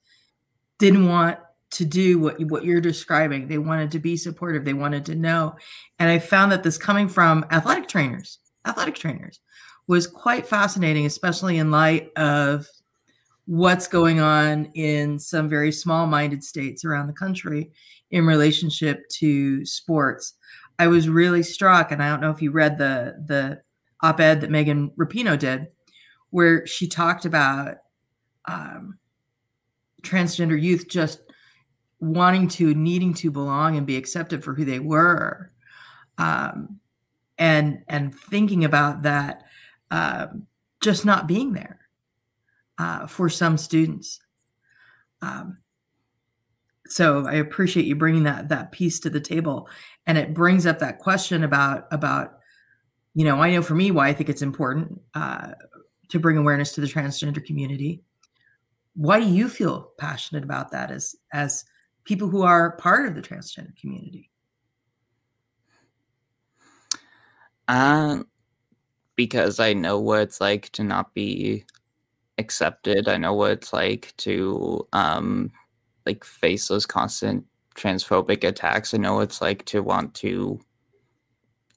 didn't 0.80 1.08
want 1.08 1.38
to 1.72 1.86
do 1.86 2.18
what 2.18 2.44
what 2.46 2.66
you're 2.66 2.82
describing. 2.82 3.48
They 3.48 3.60
wanted 3.60 3.92
to 3.92 4.00
be 4.00 4.18
supportive. 4.18 4.66
They 4.66 4.74
wanted 4.74 5.06
to 5.06 5.16
know. 5.16 5.56
And 6.00 6.10
I 6.10 6.18
found 6.18 6.52
that 6.52 6.64
this 6.64 6.80
coming 6.80 7.08
from 7.08 7.46
athletic 7.52 7.88
trainers, 7.88 8.40
athletic 8.66 8.96
trainers, 8.96 9.40
was 9.88 10.08
quite 10.08 10.48
fascinating, 10.48 11.06
especially 11.06 11.60
in 11.60 11.70
light 11.70 12.10
of 12.16 12.68
what's 13.50 13.88
going 13.88 14.20
on 14.20 14.66
in 14.76 15.18
some 15.18 15.50
very 15.50 15.72
small-minded 15.72 16.44
states 16.44 16.86
around 16.86 17.08
the 17.08 17.14
country 17.14 17.72
in 18.12 18.24
relationship 18.24 19.10
to 19.10 19.66
sports. 19.66 20.36
I 20.78 20.86
was 20.86 21.10
really 21.10 21.42
struck, 21.42 21.92
and 21.92 22.02
I 22.02 22.10
don't 22.10 22.22
know 22.22 22.30
if 22.30 22.44
you 22.44 22.52
read 22.52 22.78
the 22.78 23.16
the 23.26 23.60
op-ed 24.04 24.42
that 24.42 24.52
Megan 24.52 24.92
Rapinoe 24.92 25.40
did, 25.40 25.66
where 26.30 26.68
she 26.68 26.88
talked 26.88 27.26
about 27.26 27.78
um, 28.46 29.00
transgender 30.04 30.62
youth 30.62 30.88
just 30.88 31.20
wanting 32.00 32.50
to, 32.50 32.76
needing 32.76 33.16
to 33.16 33.32
belong 33.32 33.78
and 33.78 33.88
be 33.88 33.98
accepted 33.98 34.44
for 34.44 34.54
who 34.54 34.64
they 34.64 34.80
were, 34.80 35.52
um, 36.20 36.80
and 37.40 37.80
and 37.88 38.14
thinking 38.14 38.64
about 38.64 39.02
that, 39.02 39.42
um, 39.90 40.46
just 40.82 41.04
not 41.04 41.28
being 41.28 41.54
there 41.54 41.79
uh, 42.80 43.06
for 43.06 43.30
some 43.30 43.58
students. 43.58 44.20
Um, 45.22 45.58
so 46.88 47.28
I 47.28 47.36
appreciate 47.36 47.86
you 47.86 47.96
bringing 47.96 48.24
that 48.24 48.50
that 48.50 48.72
piece 48.72 49.00
to 49.02 49.10
the 49.10 49.20
table, 49.20 49.70
and 50.08 50.18
it 50.18 50.34
brings 50.34 50.66
up 50.66 50.80
that 50.80 50.98
question 50.98 51.44
about 51.44 51.88
about 51.92 52.40
you 53.14 53.26
know 53.26 53.42
I 53.42 53.52
know 53.52 53.62
for 53.62 53.76
me 53.76 53.92
why 53.92 54.08
I 54.08 54.14
think 54.14 54.30
it's 54.30 54.42
important 54.42 55.00
uh, 55.14 55.52
to 56.08 56.20
bring 56.20 56.38
awareness 56.38 56.72
to 56.74 56.82
the 56.82 56.88
transgender 56.88 57.46
community. 57.46 58.02
Why 58.96 59.20
do 59.20 59.28
you 59.28 59.50
feel 59.50 59.92
passionate 60.00 60.44
about 60.44 60.72
that 60.72 60.90
as 60.90 61.16
as 61.32 61.66
people 62.06 62.28
who 62.28 62.42
are 62.42 62.78
part 62.78 63.08
of 63.08 63.14
the 63.14 63.22
transgender 63.22 63.78
community? 63.80 64.32
Uh, 67.68 68.24
because 69.16 69.60
I 69.60 69.74
know 69.74 70.00
what 70.00 70.22
it's 70.22 70.42
like 70.42 70.70
to 70.72 70.84
not 70.84 71.14
be 71.14 71.66
accepted. 72.40 73.08
I 73.08 73.18
know 73.18 73.34
what 73.34 73.52
it's 73.52 73.74
like 73.74 74.14
to 74.18 74.88
um, 74.94 75.52
like 76.06 76.24
face 76.24 76.68
those 76.68 76.86
constant 76.86 77.46
transphobic 77.76 78.44
attacks. 78.44 78.94
I 78.94 78.98
know 78.98 79.16
what 79.16 79.24
it's 79.24 79.42
like 79.42 79.66
to 79.66 79.84
want 79.84 80.14
to 80.16 80.60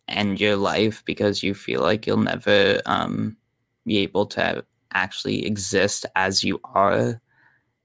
end 0.08 0.40
your 0.40 0.56
life 0.56 1.02
because 1.04 1.42
you 1.42 1.54
feel 1.54 1.80
like 1.82 2.06
you'll 2.06 2.16
never 2.16 2.80
um, 2.86 3.36
be 3.84 3.98
able 3.98 4.26
to 4.26 4.64
actually 4.94 5.44
exist 5.46 6.06
as 6.16 6.44
you 6.44 6.60
are. 6.64 7.20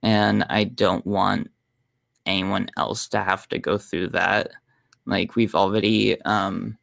And 0.02 0.44
I 0.48 0.64
don't 0.64 1.06
want 1.06 1.50
anyone 2.26 2.68
else 2.76 3.08
to 3.08 3.22
have 3.22 3.48
to 3.48 3.58
go 3.58 3.78
through 3.78 4.08
that. 4.08 4.50
Like 5.06 5.34
we've 5.36 5.54
already 5.54 6.20
um 6.22 6.76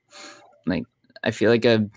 like 0.66 0.84
I 1.24 1.32
feel 1.32 1.52
like 1.52 1.66
a 1.66 1.88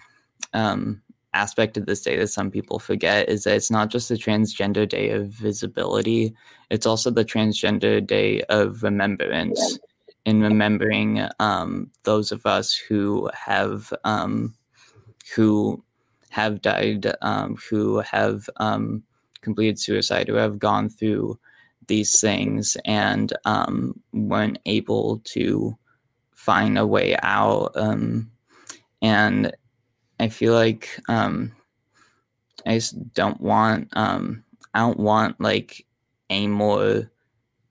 um 0.52 1.02
aspect 1.34 1.76
of 1.76 1.86
this 1.86 2.02
day 2.02 2.16
that 2.16 2.28
some 2.28 2.50
people 2.50 2.78
forget 2.78 3.28
is 3.28 3.44
that 3.44 3.56
it's 3.56 3.70
not 3.70 3.88
just 3.88 4.08
the 4.08 4.14
transgender 4.14 4.88
day 4.88 5.10
of 5.10 5.28
visibility, 5.28 6.34
it's 6.70 6.86
also 6.86 7.10
the 7.10 7.24
transgender 7.24 8.04
day 8.04 8.42
of 8.44 8.82
remembrance 8.82 9.78
in 10.24 10.42
remembering 10.42 11.26
um, 11.38 11.90
those 12.04 12.32
of 12.32 12.44
us 12.44 12.74
who 12.74 13.30
have 13.34 13.92
um, 14.04 14.54
who 15.34 15.82
have 16.30 16.60
died, 16.60 17.06
um, 17.22 17.56
who 17.70 18.00
have 18.00 18.48
um, 18.56 19.02
completed 19.40 19.78
suicide, 19.78 20.28
who 20.28 20.34
have 20.34 20.58
gone 20.58 20.88
through 20.88 21.38
these 21.86 22.20
things 22.20 22.76
and 22.84 23.32
um, 23.44 23.98
weren't 24.12 24.58
able 24.66 25.20
to 25.24 25.76
find 26.34 26.78
a 26.78 26.86
way 26.86 27.16
out. 27.22 27.72
Um, 27.74 28.30
and 29.00 29.52
I 30.20 30.28
feel 30.28 30.52
like 30.52 31.00
um, 31.09 31.52
I 32.66 32.74
just 32.74 33.12
don't 33.14 33.40
want 33.40 33.88
um, 33.94 34.44
I 34.74 34.81
don't 34.81 35.00
want 35.00 35.40
like 35.40 35.85
any 36.31 36.46
more 36.46 37.11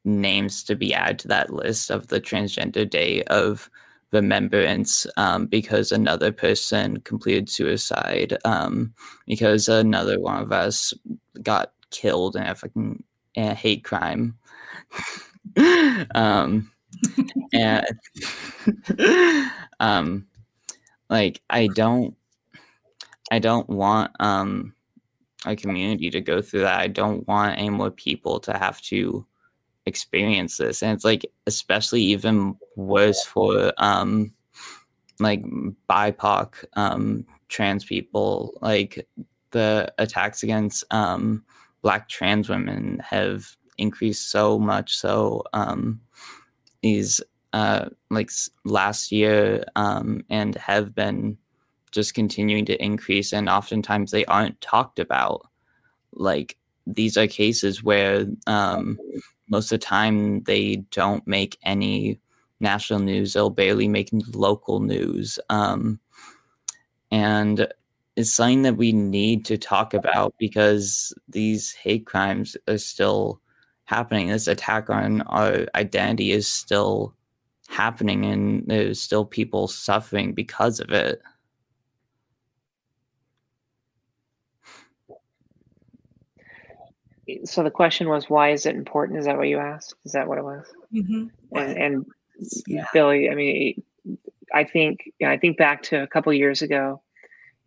names 0.05 0.63
to 0.63 0.75
be 0.75 0.93
added 0.93 1.19
to 1.19 1.27
that 1.27 1.51
list 1.51 1.91
of 1.91 2.07
the 2.07 2.21
transgender 2.21 2.89
day 2.89 3.23
of 3.23 3.69
remembrance 4.11 5.05
um, 5.17 5.45
because 5.47 5.91
another 5.91 6.31
person 6.31 6.99
completed 7.01 7.49
suicide 7.49 8.37
um, 8.45 8.93
because 9.25 9.67
another 9.67 10.19
one 10.19 10.41
of 10.41 10.51
us 10.51 10.93
got 11.43 11.73
killed 11.91 12.35
in 12.35 12.43
a 12.43 12.55
fucking 12.55 13.03
a 13.35 13.53
hate 13.53 13.83
crime. 13.83 14.37
um, 16.15 16.71
and 17.53 17.85
um, 19.79 20.27
like 21.09 21.41
I 21.49 21.67
don't, 21.67 22.15
I 23.31 23.39
don't 23.39 23.69
want 23.69 24.11
um 24.19 24.73
a 25.45 25.55
community 25.55 26.09
to 26.09 26.21
go 26.21 26.41
through 26.41 26.61
that. 26.61 26.79
I 26.79 26.87
don't 26.87 27.27
want 27.27 27.57
any 27.57 27.69
more 27.69 27.91
people 27.91 28.39
to 28.41 28.57
have 28.57 28.81
to 28.83 29.25
experience 29.85 30.57
this, 30.57 30.83
and 30.83 30.93
it's 30.93 31.05
like 31.05 31.25
especially 31.45 32.01
even 32.03 32.55
worse 32.75 33.23
for 33.23 33.73
um 33.77 34.33
like 35.19 35.43
BIPOC 35.89 36.65
um 36.73 37.25
trans 37.49 37.85
people, 37.85 38.57
like 38.61 39.07
the 39.51 39.91
attacks 39.97 40.43
against 40.43 40.83
um 40.91 41.43
black 41.81 42.09
trans 42.09 42.49
women 42.49 43.01
have 43.07 43.55
increased 43.77 44.29
so 44.29 44.59
much. 44.59 44.97
So 44.97 45.43
um, 45.53 46.01
these 46.81 47.21
uh, 47.53 47.89
like 48.09 48.29
last 48.65 49.11
year 49.11 49.63
um, 49.75 50.23
and 50.29 50.55
have 50.55 50.93
been 50.93 51.37
just 51.97 52.13
continuing 52.13 52.65
to 52.65 52.81
increase 52.83 53.33
and 53.33 53.49
oftentimes 53.49 54.11
they 54.11 54.23
aren't 54.25 54.59
talked 54.61 54.99
about 54.99 55.47
like 56.13 56.55
these 56.85 57.17
are 57.17 57.27
cases 57.27 57.83
where 57.83 58.25
um, 58.45 58.97
most 59.49 59.71
of 59.71 59.79
the 59.79 59.85
time 59.85 60.41
they 60.43 60.77
don't 60.91 61.25
make 61.27 61.57
any 61.63 62.19
national 62.59 62.99
news 62.99 63.33
they'll 63.33 63.49
barely 63.49 63.87
make 63.87 64.09
local 64.33 64.79
news 64.79 65.39
um, 65.49 65.99
and 67.11 67.67
it's 68.15 68.33
something 68.33 68.63
that 68.63 68.77
we 68.77 68.91
need 68.91 69.45
to 69.45 69.57
talk 69.57 69.93
about 69.93 70.33
because 70.39 71.13
these 71.29 71.71
hate 71.73 72.05
crimes 72.05 72.57
are 72.67 72.79
still 72.79 73.39
happening. 73.85 74.27
This 74.27 74.47
attack 74.47 74.89
on 74.89 75.21
our 75.21 75.65
identity 75.75 76.31
is 76.31 76.47
still 76.47 77.13
happening, 77.67 78.25
and 78.25 78.63
there's 78.65 78.99
still 78.99 79.23
people 79.23 79.67
suffering 79.67 80.33
because 80.33 80.79
of 80.79 80.89
it. 80.89 81.21
So 87.45 87.63
the 87.63 87.71
question 87.71 88.09
was, 88.09 88.29
why 88.29 88.51
is 88.51 88.65
it 88.65 88.75
important? 88.75 89.19
Is 89.19 89.25
that 89.25 89.37
what 89.37 89.47
you 89.47 89.57
asked? 89.57 89.95
Is 90.05 90.13
that 90.13 90.27
what 90.27 90.37
it 90.37 90.43
was? 90.43 90.65
Mm-hmm. 90.93 91.27
And, 91.57 91.77
and 91.77 92.05
yeah. 92.67 92.85
Billie, 92.93 93.29
I 93.29 93.35
mean, 93.35 93.83
I 94.53 94.63
think 94.63 95.11
yeah, 95.19 95.29
I 95.29 95.37
think 95.37 95.57
back 95.57 95.83
to 95.83 96.01
a 96.01 96.07
couple 96.07 96.31
years 96.33 96.61
ago 96.61 97.01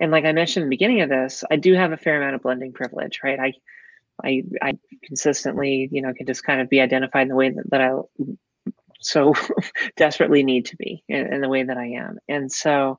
and 0.00 0.10
like 0.10 0.24
I 0.24 0.32
mentioned 0.32 0.64
in 0.64 0.70
the 0.70 0.74
beginning 0.74 1.02
of 1.02 1.10
this, 1.10 1.44
I 1.50 1.56
do 1.56 1.74
have 1.74 1.92
a 1.92 1.96
fair 1.96 2.16
amount 2.16 2.34
of 2.34 2.42
blending 2.42 2.72
privilege, 2.72 3.20
right? 3.22 3.38
I, 3.38 3.52
I, 4.24 4.42
I 4.62 4.78
consistently, 5.04 5.90
you 5.92 6.00
know, 6.00 6.14
can 6.14 6.26
just 6.26 6.42
kind 6.42 6.60
of 6.60 6.70
be 6.70 6.80
identified 6.80 7.22
in 7.22 7.28
the 7.28 7.36
way 7.36 7.50
that, 7.50 7.70
that 7.70 7.80
I 7.82 7.90
so 9.00 9.34
desperately 9.96 10.42
need 10.42 10.66
to 10.66 10.76
be 10.76 11.04
in, 11.06 11.32
in, 11.34 11.40
the 11.42 11.48
way 11.48 11.62
that 11.62 11.76
I 11.76 11.88
am. 11.88 12.18
And 12.28 12.50
so, 12.50 12.98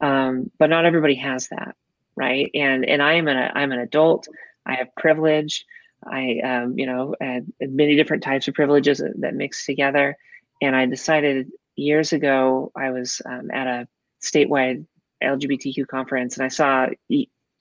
um, 0.00 0.50
but 0.58 0.70
not 0.70 0.84
everybody 0.84 1.16
has 1.16 1.48
that, 1.48 1.74
right? 2.16 2.50
And 2.54 2.84
and 2.84 3.02
I 3.02 3.14
am 3.14 3.26
an 3.26 3.50
I'm 3.54 3.72
an 3.72 3.80
adult. 3.80 4.28
I 4.64 4.74
have 4.74 4.94
privilege. 4.96 5.64
I, 6.04 6.40
um, 6.40 6.78
you 6.78 6.86
know, 6.86 7.14
many 7.60 7.96
different 7.96 8.22
types 8.22 8.48
of 8.48 8.54
privileges 8.54 8.98
that, 8.98 9.20
that 9.20 9.34
mix 9.34 9.66
together. 9.66 10.16
And 10.62 10.74
I 10.76 10.86
decided 10.86 11.50
years 11.76 12.12
ago, 12.12 12.72
I 12.76 12.90
was 12.90 13.22
um, 13.26 13.50
at 13.50 13.66
a 13.66 13.88
statewide 14.22 14.86
LGBTQ 15.22 15.86
conference 15.86 16.36
and 16.36 16.44
I 16.44 16.48
saw 16.48 16.86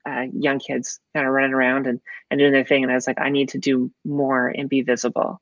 uh, 0.07 0.25
young 0.33 0.59
kids 0.59 0.99
kind 1.13 1.27
of 1.27 1.33
running 1.33 1.53
around 1.53 1.87
and, 1.87 1.99
and 2.31 2.39
doing 2.39 2.51
their 2.53 2.65
thing. 2.65 2.83
And 2.83 2.91
I 2.91 2.95
was 2.95 3.07
like, 3.07 3.19
I 3.19 3.29
need 3.29 3.49
to 3.49 3.57
do 3.57 3.91
more 4.05 4.47
and 4.47 4.69
be 4.69 4.81
visible 4.81 5.41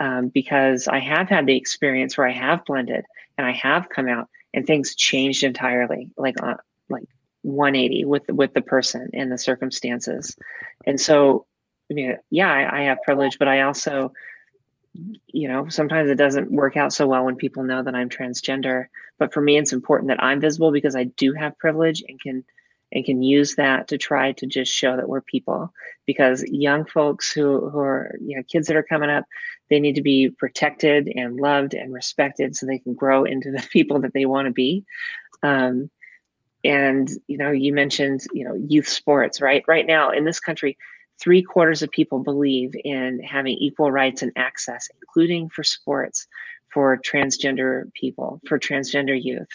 um, 0.00 0.28
because 0.28 0.88
I 0.88 0.98
have 1.00 1.28
had 1.28 1.46
the 1.46 1.56
experience 1.56 2.16
where 2.16 2.28
I 2.28 2.32
have 2.32 2.64
blended 2.64 3.04
and 3.36 3.46
I 3.46 3.52
have 3.52 3.88
come 3.88 4.08
out 4.08 4.28
and 4.54 4.66
things 4.66 4.94
changed 4.94 5.44
entirely, 5.44 6.10
like 6.16 6.36
uh, 6.42 6.54
like 6.88 7.04
180 7.42 8.04
with 8.04 8.22
with 8.28 8.54
the 8.54 8.62
person 8.62 9.10
and 9.12 9.30
the 9.30 9.38
circumstances. 9.38 10.36
And 10.86 11.00
so, 11.00 11.46
I 11.90 11.94
mean, 11.94 12.16
yeah, 12.30 12.52
I, 12.52 12.80
I 12.80 12.82
have 12.84 13.02
privilege, 13.02 13.38
but 13.38 13.48
I 13.48 13.62
also, 13.62 14.12
you 15.26 15.48
know, 15.48 15.68
sometimes 15.68 16.10
it 16.10 16.16
doesn't 16.16 16.52
work 16.52 16.76
out 16.76 16.92
so 16.92 17.06
well 17.06 17.24
when 17.24 17.36
people 17.36 17.62
know 17.62 17.82
that 17.82 17.94
I'm 17.94 18.08
transgender. 18.08 18.86
But 19.18 19.32
for 19.32 19.40
me, 19.40 19.56
it's 19.56 19.72
important 19.72 20.08
that 20.08 20.22
I'm 20.22 20.40
visible 20.40 20.70
because 20.70 20.94
I 20.94 21.04
do 21.04 21.32
have 21.32 21.58
privilege 21.58 22.02
and 22.06 22.20
can 22.20 22.44
and 22.90 23.04
can 23.04 23.22
use 23.22 23.56
that 23.56 23.88
to 23.88 23.98
try 23.98 24.32
to 24.32 24.46
just 24.46 24.72
show 24.72 24.96
that 24.96 25.08
we're 25.08 25.20
people. 25.20 25.72
Because 26.06 26.42
young 26.44 26.86
folks 26.86 27.30
who, 27.30 27.68
who 27.68 27.78
are 27.78 28.16
you 28.20 28.36
know 28.36 28.42
kids 28.44 28.66
that 28.68 28.76
are 28.76 28.82
coming 28.82 29.10
up 29.10 29.24
they 29.70 29.80
need 29.80 29.96
to 29.96 30.02
be 30.02 30.30
protected 30.30 31.12
and 31.14 31.36
loved 31.36 31.74
and 31.74 31.92
respected 31.92 32.56
so 32.56 32.64
they 32.64 32.78
can 32.78 32.94
grow 32.94 33.24
into 33.24 33.50
the 33.52 33.66
people 33.70 34.00
that 34.00 34.14
they 34.14 34.24
want 34.24 34.46
to 34.46 34.52
be. 34.52 34.84
Um, 35.42 35.90
and 36.64 37.08
you 37.28 37.38
know 37.38 37.52
you 37.52 37.72
mentioned 37.72 38.24
you 38.32 38.44
know 38.44 38.54
youth 38.54 38.88
sports 38.88 39.40
right? 39.40 39.64
Right 39.68 39.86
now 39.86 40.10
in 40.10 40.24
this 40.24 40.40
country 40.40 40.76
three 41.20 41.42
quarters 41.42 41.82
of 41.82 41.90
people 41.90 42.20
believe 42.20 42.74
in 42.84 43.20
having 43.22 43.56
equal 43.56 43.90
rights 43.90 44.22
and 44.22 44.32
access 44.36 44.88
including 45.00 45.48
for 45.48 45.64
sports 45.64 46.26
for 46.72 46.98
transgender 46.98 47.92
people 47.94 48.40
for 48.46 48.58
transgender 48.58 49.18
youth. 49.20 49.48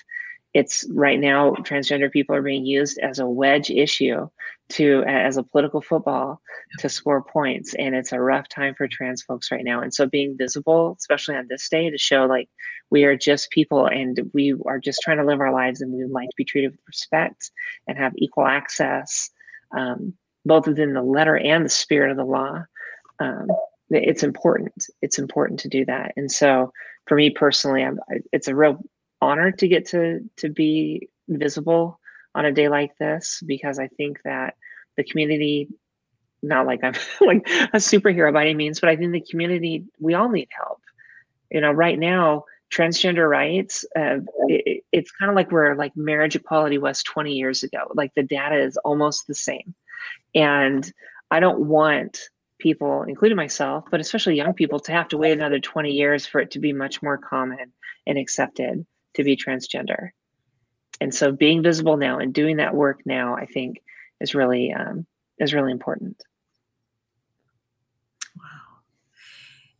It's 0.53 0.85
right 0.91 1.19
now 1.19 1.51
transgender 1.61 2.11
people 2.11 2.35
are 2.35 2.41
being 2.41 2.65
used 2.65 2.99
as 2.99 3.17
a 3.17 3.27
wedge 3.27 3.71
issue 3.71 4.27
to 4.69 5.03
as 5.07 5.37
a 5.37 5.43
political 5.43 5.81
football 5.81 6.41
to 6.79 6.89
score 6.89 7.23
points 7.23 7.73
and 7.75 7.95
it's 7.95 8.11
a 8.11 8.19
rough 8.19 8.47
time 8.49 8.75
for 8.75 8.87
trans 8.87 9.23
folks 9.23 9.51
right 9.51 9.63
now. 9.63 9.81
And 9.81 9.93
so 9.93 10.05
being 10.05 10.37
visible 10.37 10.95
especially 10.99 11.35
on 11.35 11.47
this 11.49 11.67
day 11.69 11.89
to 11.89 11.97
show 11.97 12.25
like 12.25 12.49
we 12.89 13.03
are 13.05 13.17
just 13.17 13.49
people 13.49 13.87
and 13.87 14.19
we 14.33 14.53
are 14.65 14.79
just 14.79 15.01
trying 15.01 15.17
to 15.17 15.25
live 15.25 15.39
our 15.39 15.53
lives 15.53 15.81
and 15.81 15.91
we 15.91 16.03
would 16.03 16.11
like 16.11 16.29
to 16.29 16.35
be 16.37 16.45
treated 16.45 16.71
with 16.71 16.81
respect 16.87 17.51
and 17.87 17.97
have 17.97 18.13
equal 18.17 18.45
access 18.45 19.31
um, 19.75 20.13
both 20.45 20.67
within 20.67 20.93
the 20.93 21.01
letter 21.01 21.37
and 21.37 21.65
the 21.65 21.69
spirit 21.69 22.11
of 22.11 22.17
the 22.17 22.25
law 22.25 22.63
um, 23.19 23.47
it's 23.89 24.23
important 24.23 24.71
it's 25.01 25.19
important 25.19 25.59
to 25.61 25.69
do 25.69 25.85
that. 25.85 26.13
And 26.15 26.31
so 26.31 26.71
for 27.07 27.15
me 27.15 27.29
personally 27.29 27.83
I'm, 27.83 27.99
it's 28.31 28.47
a 28.47 28.55
real 28.55 28.83
honor 29.21 29.51
to 29.51 29.67
get 29.67 29.87
to 29.89 30.19
to 30.37 30.49
be 30.49 31.09
visible 31.27 31.99
on 32.35 32.45
a 32.45 32.51
day 32.51 32.69
like 32.69 32.97
this 32.97 33.41
because 33.45 33.79
I 33.79 33.87
think 33.87 34.19
that 34.23 34.55
the 34.97 35.03
community, 35.03 35.69
not 36.41 36.65
like 36.65 36.83
I'm 36.83 36.93
like 37.21 37.47
a 37.73 37.77
superhero 37.77 38.33
by 38.33 38.43
any 38.43 38.55
means, 38.55 38.79
but 38.79 38.89
I 38.89 38.95
think 38.95 39.11
the 39.11 39.21
community 39.21 39.85
we 39.99 40.13
all 40.13 40.29
need 40.29 40.49
help. 40.55 40.81
You 41.51 41.61
know, 41.61 41.71
right 41.71 41.99
now 41.99 42.45
transgender 42.73 43.29
rights 43.29 43.85
uh, 43.95 44.17
it, 44.47 44.83
it's 44.91 45.11
kind 45.11 45.29
of 45.29 45.35
like 45.35 45.51
where 45.51 45.75
like 45.75 45.95
marriage 45.95 46.35
equality 46.35 46.79
was 46.79 47.03
20 47.03 47.31
years 47.31 47.61
ago. 47.61 47.91
Like 47.93 48.13
the 48.15 48.23
data 48.23 48.57
is 48.57 48.77
almost 48.77 49.27
the 49.27 49.35
same 49.35 49.75
and 50.35 50.91
i 51.31 51.39
don't 51.39 51.59
want 51.59 52.19
people 52.59 53.03
including 53.03 53.35
myself 53.35 53.83
but 53.91 53.99
especially 53.99 54.35
young 54.35 54.53
people 54.53 54.79
to 54.79 54.91
have 54.91 55.07
to 55.07 55.17
wait 55.17 55.33
another 55.33 55.59
20 55.59 55.91
years 55.91 56.25
for 56.25 56.39
it 56.39 56.51
to 56.51 56.59
be 56.59 56.71
much 56.73 57.01
more 57.01 57.17
common 57.17 57.71
and 58.05 58.17
accepted 58.17 58.85
to 59.15 59.23
be 59.23 59.37
transgender. 59.37 60.09
And 61.01 61.13
so 61.13 61.31
being 61.31 61.63
visible 61.63 61.97
now 61.97 62.19
and 62.19 62.33
doing 62.33 62.57
that 62.57 62.75
work 62.75 63.01
now, 63.05 63.35
I 63.35 63.45
think 63.45 63.81
is 64.21 64.35
really 64.35 64.73
um, 64.73 65.05
is 65.39 65.53
really 65.53 65.71
important. 65.71 66.21
Wow. 68.37 68.43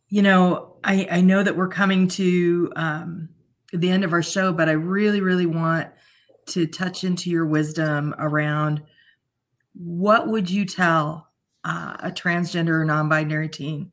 You 0.08 0.22
know, 0.22 0.76
I, 0.82 1.08
I 1.10 1.20
know 1.20 1.42
that 1.42 1.56
we're 1.56 1.68
coming 1.68 2.08
to 2.08 2.72
um, 2.76 3.28
the 3.72 3.90
end 3.90 4.04
of 4.04 4.12
our 4.12 4.22
show, 4.22 4.52
but 4.52 4.68
I 4.68 4.72
really, 4.72 5.20
really 5.20 5.46
want 5.46 5.88
to 6.46 6.66
touch 6.66 7.04
into 7.04 7.30
your 7.30 7.46
wisdom 7.46 8.14
around 8.18 8.82
what 9.74 10.28
would 10.28 10.50
you 10.50 10.64
tell 10.64 11.28
uh, 11.64 11.96
a 12.00 12.10
transgender 12.10 12.80
or 12.80 12.84
non-binary 12.84 13.48
teen 13.48 13.92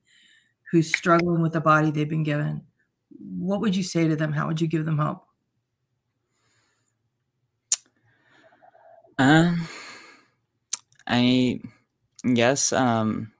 who's 0.71 0.95
struggling 0.95 1.41
with 1.41 1.53
the 1.53 1.61
body 1.61 1.91
they've 1.91 2.09
been 2.09 2.23
given? 2.23 2.61
What 3.37 3.61
would 3.61 3.75
you 3.75 3.83
say 3.83 4.07
to 4.07 4.15
them? 4.15 4.33
How 4.33 4.47
would 4.47 4.61
you 4.61 4.67
give 4.67 4.85
them 4.85 4.97
hope? 4.97 5.25
Um, 9.17 9.67
I 11.05 11.61
guess 12.33 12.73
um, 12.73 13.31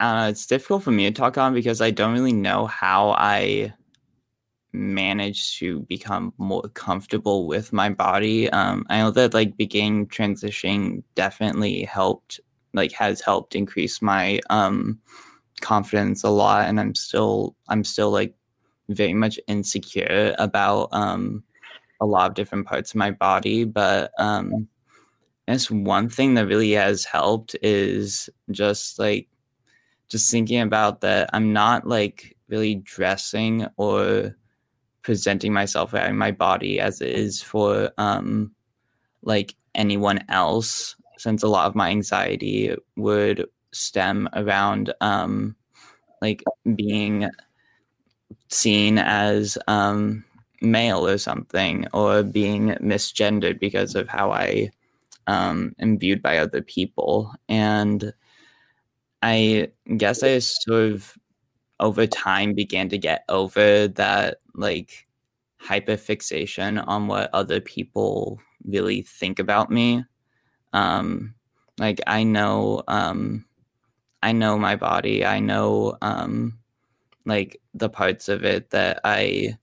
uh, 0.00 0.28
it's 0.30 0.46
difficult 0.46 0.82
for 0.82 0.90
me 0.90 1.04
to 1.04 1.10
talk 1.10 1.36
on 1.36 1.52
because 1.52 1.80
I 1.80 1.90
don't 1.90 2.14
really 2.14 2.32
know 2.32 2.66
how 2.66 3.10
I 3.10 3.74
managed 4.72 5.58
to 5.58 5.80
become 5.82 6.32
more 6.38 6.62
comfortable 6.74 7.46
with 7.46 7.72
my 7.72 7.88
body. 7.88 8.50
Um, 8.50 8.84
I 8.90 8.98
know 8.98 9.10
that 9.12 9.34
like 9.34 9.56
beginning 9.56 10.08
transitioning 10.08 11.02
definitely 11.14 11.82
helped, 11.84 12.40
like 12.74 12.92
has 12.92 13.20
helped 13.20 13.54
increase 13.54 14.02
my 14.02 14.40
um 14.50 14.98
confidence 15.60 16.22
a 16.24 16.30
lot, 16.30 16.68
and 16.68 16.78
I'm 16.78 16.94
still 16.94 17.56
I'm 17.68 17.84
still 17.84 18.10
like 18.10 18.34
very 18.88 19.14
much 19.14 19.38
insecure 19.48 20.34
about 20.38 20.88
um 20.92 21.42
a 22.00 22.06
lot 22.06 22.30
of 22.30 22.34
different 22.34 22.66
parts 22.66 22.92
of 22.92 22.96
my 22.96 23.10
body. 23.10 23.64
But 23.64 24.12
um, 24.18 24.68
I 25.48 25.58
one 25.70 26.08
thing 26.08 26.34
that 26.34 26.46
really 26.46 26.72
has 26.72 27.04
helped 27.04 27.56
is 27.62 28.28
just 28.50 28.98
like 28.98 29.28
just 30.08 30.30
thinking 30.30 30.60
about 30.60 31.00
that 31.02 31.30
I'm 31.32 31.52
not 31.52 31.86
like 31.86 32.36
really 32.48 32.76
dressing 32.76 33.66
or 33.76 34.36
presenting 35.08 35.54
myself 35.54 35.94
and 35.94 36.18
my 36.18 36.30
body 36.30 36.78
as 36.78 37.00
it 37.00 37.08
is 37.08 37.40
for 37.42 37.90
um 37.96 38.54
like 39.22 39.54
anyone 39.74 40.22
else 40.28 40.94
since 41.16 41.42
a 41.42 41.48
lot 41.48 41.66
of 41.66 41.74
my 41.74 41.88
anxiety 41.88 42.76
would 42.96 43.48
stem 43.72 44.28
around 44.34 44.92
um 45.00 45.56
like 46.20 46.44
being 46.76 47.26
seen 48.50 48.98
as 48.98 49.56
um 49.66 50.22
male 50.60 51.08
or 51.08 51.16
something 51.16 51.86
or 51.94 52.22
being 52.22 52.76
misgendered 52.82 53.58
because 53.58 53.94
of 53.94 54.10
how 54.10 54.30
I 54.30 54.70
um, 55.26 55.74
am 55.78 55.98
viewed 55.98 56.20
by 56.20 56.36
other 56.36 56.60
people. 56.60 57.32
And 57.48 58.12
I 59.22 59.68
guess 59.96 60.22
I 60.22 60.38
sort 60.40 60.92
of 60.92 61.18
over 61.80 62.06
time 62.06 62.54
began 62.54 62.88
to 62.88 62.98
get 62.98 63.24
over 63.28 63.88
that 63.88 64.38
like 64.58 65.06
hyperfixation 65.62 66.82
on 66.86 67.06
what 67.06 67.30
other 67.32 67.60
people 67.60 68.40
really 68.64 69.02
think 69.02 69.38
about 69.38 69.70
me. 69.70 70.04
Um, 70.72 71.34
like 71.78 72.00
I 72.06 72.24
know, 72.24 72.82
um, 72.88 73.44
I 74.22 74.32
know 74.32 74.58
my 74.58 74.76
body. 74.76 75.24
I 75.24 75.40
know, 75.40 75.96
um, 76.02 76.58
like 77.24 77.60
the 77.74 77.88
parts 77.88 78.28
of 78.28 78.44
it 78.44 78.70
that 78.70 79.00
I 79.04 79.56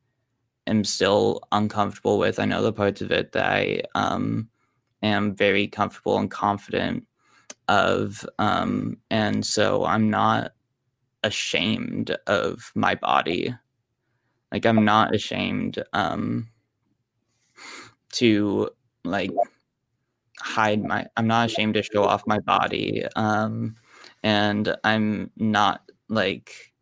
am 0.68 0.84
still 0.84 1.42
uncomfortable 1.52 2.18
with. 2.18 2.40
I 2.40 2.46
know 2.46 2.62
the 2.62 2.74
parts 2.74 3.02
of 3.02 3.12
it 3.12 3.32
that 3.34 3.46
I 3.46 3.82
um, 3.96 4.50
am 5.04 5.36
very 5.36 5.68
comfortable 5.68 6.18
and 6.18 6.32
confident 6.32 7.08
of. 7.68 8.26
Um, 8.40 8.98
and 9.10 9.46
so 9.46 9.86
I'm 9.86 10.10
not 10.10 10.54
ashamed 11.24 12.16
of 12.28 12.72
my 12.76 12.96
body. 12.96 13.54
Like, 14.52 14.66
I'm 14.66 14.86
not 14.86 15.14
ashamed 15.16 15.84
um, 15.94 16.50
to, 18.14 18.70
like, 19.04 19.32
hide 20.40 20.84
my, 20.84 21.08
I'm 21.18 21.28
not 21.28 21.50
ashamed 21.50 21.74
to 21.76 21.84
show 21.84 22.04
off 22.04 22.28
my 22.28 22.40
body. 22.40 23.06
Um, 23.16 23.76
and 24.24 24.76
I'm 24.84 25.32
not, 25.38 25.82
like, 26.10 26.74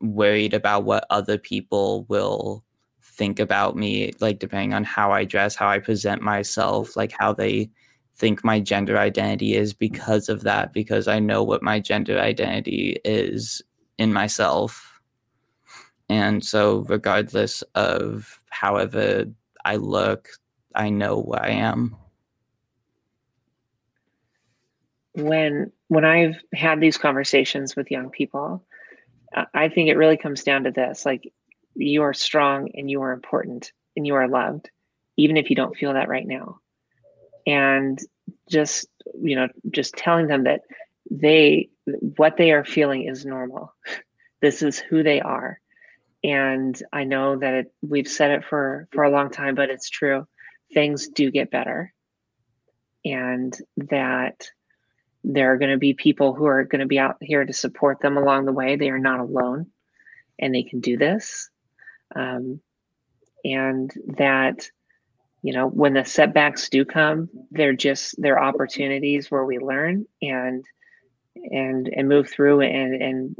worried 0.00 0.54
about 0.54 0.84
what 0.84 1.04
other 1.10 1.38
people 1.38 2.04
will 2.08 2.64
think 3.02 3.40
about 3.40 3.76
me, 3.76 4.12
like 4.20 4.38
depending 4.38 4.72
on 4.74 4.84
how 4.84 5.10
I 5.10 5.24
dress, 5.24 5.56
how 5.56 5.68
I 5.68 5.80
present 5.80 6.22
myself, 6.22 6.96
like 6.96 7.12
how 7.12 7.32
they 7.32 7.70
think 8.14 8.44
my 8.44 8.60
gender 8.60 8.96
identity 8.96 9.54
is 9.54 9.72
because 9.74 10.28
of 10.28 10.42
that, 10.42 10.72
because 10.72 11.08
I 11.08 11.18
know 11.18 11.42
what 11.42 11.62
my 11.62 11.80
gender 11.80 12.18
identity 12.18 12.98
is 13.04 13.60
in 13.98 14.12
myself. 14.12 14.87
And 16.08 16.44
so, 16.44 16.80
regardless 16.88 17.62
of 17.74 18.40
however 18.50 19.26
I 19.64 19.76
look, 19.76 20.28
I 20.74 20.90
know 20.90 21.22
who 21.22 21.34
I 21.34 21.48
am. 21.48 21.96
When 25.14 25.72
when 25.88 26.04
I've 26.04 26.36
had 26.54 26.80
these 26.80 26.96
conversations 26.96 27.76
with 27.76 27.90
young 27.90 28.10
people, 28.10 28.64
I 29.52 29.68
think 29.68 29.88
it 29.88 29.96
really 29.96 30.16
comes 30.16 30.44
down 30.44 30.64
to 30.64 30.70
this: 30.70 31.04
like 31.04 31.32
you 31.74 32.02
are 32.02 32.14
strong 32.14 32.70
and 32.74 32.90
you 32.90 33.02
are 33.02 33.12
important 33.12 33.72
and 33.96 34.06
you 34.06 34.14
are 34.14 34.28
loved, 34.28 34.70
even 35.16 35.36
if 35.36 35.48
you 35.48 35.56
don't 35.56 35.76
feel 35.76 35.94
that 35.94 36.08
right 36.08 36.26
now. 36.26 36.58
And 37.46 37.98
just, 38.50 38.88
you 39.20 39.36
know, 39.36 39.48
just 39.70 39.94
telling 39.94 40.26
them 40.26 40.44
that 40.44 40.62
they, 41.10 41.70
what 42.16 42.36
they 42.36 42.52
are 42.52 42.64
feeling 42.64 43.04
is 43.04 43.24
normal. 43.24 43.74
This 44.40 44.62
is 44.62 44.78
who 44.78 45.02
they 45.02 45.20
are. 45.20 45.58
And 46.22 46.80
I 46.92 47.04
know 47.04 47.38
that 47.38 47.54
it, 47.54 47.72
we've 47.82 48.08
said 48.08 48.32
it 48.32 48.44
for 48.44 48.88
for 48.92 49.04
a 49.04 49.10
long 49.10 49.30
time, 49.30 49.54
but 49.54 49.70
it's 49.70 49.88
true. 49.88 50.26
Things 50.74 51.08
do 51.08 51.30
get 51.30 51.50
better, 51.50 51.92
and 53.04 53.56
that 53.76 54.48
there 55.24 55.52
are 55.52 55.58
going 55.58 55.70
to 55.70 55.78
be 55.78 55.94
people 55.94 56.34
who 56.34 56.46
are 56.46 56.64
going 56.64 56.80
to 56.80 56.86
be 56.86 56.98
out 56.98 57.16
here 57.20 57.44
to 57.44 57.52
support 57.52 58.00
them 58.00 58.16
along 58.16 58.44
the 58.46 58.52
way. 58.52 58.76
They 58.76 58.90
are 58.90 58.98
not 58.98 59.20
alone, 59.20 59.66
and 60.38 60.54
they 60.54 60.62
can 60.62 60.80
do 60.80 60.96
this. 60.96 61.50
Um, 62.14 62.60
and 63.44 63.92
that 64.18 64.68
you 65.42 65.52
know 65.52 65.68
when 65.68 65.94
the 65.94 66.04
setbacks 66.04 66.68
do 66.68 66.84
come, 66.84 67.28
they're 67.50 67.74
just 67.74 68.16
they're 68.18 68.42
opportunities 68.42 69.30
where 69.30 69.44
we 69.44 69.58
learn 69.58 70.06
and 70.20 70.64
and 71.36 71.88
and 71.94 72.08
move 72.08 72.28
through 72.28 72.62
and 72.62 73.00
and 73.00 73.36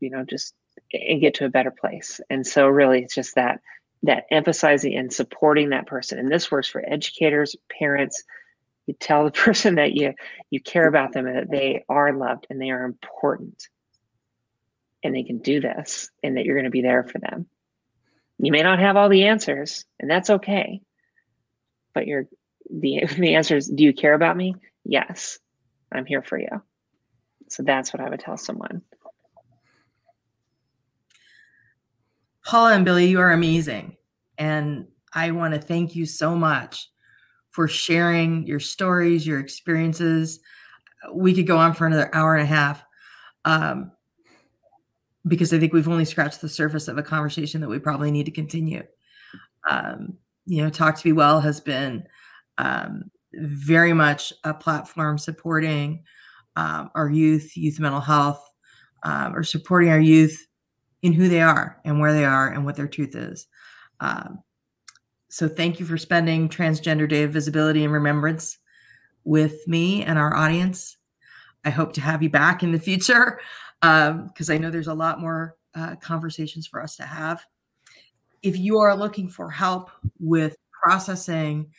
you 0.00 0.10
know 0.10 0.24
just 0.24 0.54
and 0.92 1.20
get 1.20 1.34
to 1.34 1.44
a 1.44 1.50
better 1.50 1.70
place. 1.70 2.20
And 2.30 2.46
so 2.46 2.66
really 2.68 3.02
it's 3.02 3.14
just 3.14 3.34
that 3.34 3.60
that 4.02 4.24
emphasizing 4.30 4.94
and 4.94 5.12
supporting 5.12 5.70
that 5.70 5.86
person. 5.86 6.18
And 6.18 6.30
this 6.30 6.50
works 6.50 6.68
for 6.68 6.84
educators, 6.86 7.56
parents. 7.70 8.22
You 8.86 8.94
tell 9.00 9.24
the 9.24 9.30
person 9.46 9.76
that 9.76 9.94
you 9.94 10.14
you 10.50 10.60
care 10.60 10.86
about 10.86 11.12
them 11.12 11.26
and 11.26 11.36
that 11.36 11.50
they 11.50 11.84
are 11.88 12.12
loved 12.12 12.46
and 12.50 12.60
they 12.60 12.70
are 12.70 12.84
important 12.84 13.68
and 15.02 15.14
they 15.14 15.22
can 15.22 15.38
do 15.38 15.60
this 15.60 16.10
and 16.22 16.36
that 16.36 16.44
you're 16.44 16.56
going 16.56 16.64
to 16.64 16.70
be 16.70 16.82
there 16.82 17.04
for 17.04 17.18
them. 17.18 17.46
You 18.38 18.52
may 18.52 18.62
not 18.62 18.80
have 18.80 18.96
all 18.96 19.08
the 19.08 19.24
answers, 19.24 19.84
and 20.00 20.10
that's 20.10 20.30
okay. 20.30 20.80
But 21.92 22.06
you're 22.06 22.26
the 22.70 23.06
the 23.18 23.36
answer 23.36 23.56
is 23.56 23.68
do 23.68 23.84
you 23.84 23.92
care 23.92 24.14
about 24.14 24.36
me? 24.36 24.56
Yes. 24.84 25.38
I'm 25.92 26.06
here 26.06 26.22
for 26.22 26.38
you. 26.38 26.62
So 27.48 27.62
that's 27.62 27.92
what 27.92 28.02
I 28.02 28.08
would 28.08 28.20
tell 28.20 28.36
someone. 28.36 28.82
Paula 32.44 32.74
and 32.74 32.84
Billie, 32.84 33.06
you 33.06 33.20
are 33.20 33.32
amazing. 33.32 33.96
And 34.38 34.86
I 35.14 35.30
want 35.30 35.54
to 35.54 35.60
thank 35.60 35.96
you 35.96 36.06
so 36.06 36.36
much 36.36 36.90
for 37.50 37.68
sharing 37.68 38.46
your 38.46 38.60
stories, 38.60 39.26
your 39.26 39.40
experiences. 39.40 40.40
We 41.12 41.34
could 41.34 41.46
go 41.46 41.56
on 41.56 41.72
for 41.72 41.86
another 41.86 42.14
hour 42.14 42.34
and 42.34 42.42
a 42.42 42.46
half 42.46 42.84
um, 43.44 43.92
because 45.26 45.52
I 45.54 45.58
think 45.58 45.72
we've 45.72 45.88
only 45.88 46.04
scratched 46.04 46.40
the 46.40 46.48
surface 46.48 46.88
of 46.88 46.98
a 46.98 47.02
conversation 47.02 47.60
that 47.60 47.68
we 47.68 47.78
probably 47.78 48.10
need 48.10 48.26
to 48.26 48.32
continue. 48.32 48.82
Um, 49.68 50.18
you 50.46 50.62
know, 50.62 50.68
Talk 50.68 50.98
to 50.98 51.04
Be 51.04 51.12
Well 51.12 51.40
has 51.40 51.60
been 51.60 52.04
um, 52.58 53.10
very 53.32 53.92
much 53.92 54.32
a 54.44 54.52
platform 54.52 55.16
supporting 55.16 56.02
um, 56.56 56.90
our 56.94 57.08
youth, 57.08 57.56
youth 57.56 57.80
mental 57.80 58.00
health, 58.00 58.44
um, 59.04 59.34
or 59.34 59.42
supporting 59.42 59.90
our 59.90 60.00
youth 60.00 60.46
in 61.04 61.12
who 61.12 61.28
they 61.28 61.42
are 61.42 61.78
and 61.84 62.00
where 62.00 62.14
they 62.14 62.24
are 62.24 62.48
and 62.48 62.64
what 62.64 62.76
their 62.76 62.88
truth 62.88 63.14
is. 63.14 63.46
Um, 64.00 64.42
so 65.28 65.46
thank 65.46 65.78
you 65.78 65.84
for 65.84 65.98
spending 65.98 66.48
Transgender 66.48 67.06
Day 67.06 67.24
of 67.24 67.30
Visibility 67.30 67.84
and 67.84 67.92
Remembrance 67.92 68.56
with 69.22 69.68
me 69.68 70.02
and 70.02 70.18
our 70.18 70.34
audience. 70.34 70.96
I 71.62 71.68
hope 71.68 71.92
to 71.94 72.00
have 72.00 72.22
you 72.22 72.30
back 72.30 72.62
in 72.62 72.72
the 72.72 72.78
future 72.78 73.38
because 73.82 74.48
um, 74.48 74.54
I 74.54 74.56
know 74.56 74.70
there's 74.70 74.86
a 74.86 74.94
lot 74.94 75.20
more 75.20 75.56
uh, 75.74 75.96
conversations 75.96 76.66
for 76.66 76.82
us 76.82 76.96
to 76.96 77.02
have. 77.02 77.44
If 78.42 78.56
you 78.56 78.78
are 78.78 78.96
looking 78.96 79.28
for 79.28 79.50
help 79.50 79.90
with 80.18 80.56
processing, 80.72 81.70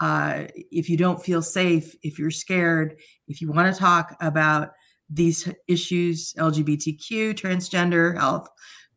uh, 0.00 0.44
if 0.70 0.90
you 0.90 0.98
don't 0.98 1.22
feel 1.22 1.40
safe, 1.40 1.96
if 2.02 2.18
you're 2.18 2.30
scared, 2.30 2.96
if 3.28 3.40
you 3.40 3.50
want 3.50 3.74
to 3.74 3.80
talk 3.80 4.14
about 4.20 4.72
these 5.10 5.48
issues 5.68 6.32
LGBTQ, 6.34 7.34
transgender 7.34 8.18
health, 8.18 8.48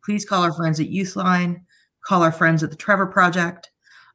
please 0.04 0.24
call 0.24 0.42
our 0.42 0.52
friends 0.52 0.80
at 0.80 0.88
Youthline, 0.88 1.62
call 2.02 2.22
our 2.22 2.32
friends 2.32 2.62
at 2.62 2.70
the 2.70 2.76
Trevor 2.76 3.06
Project. 3.06 3.70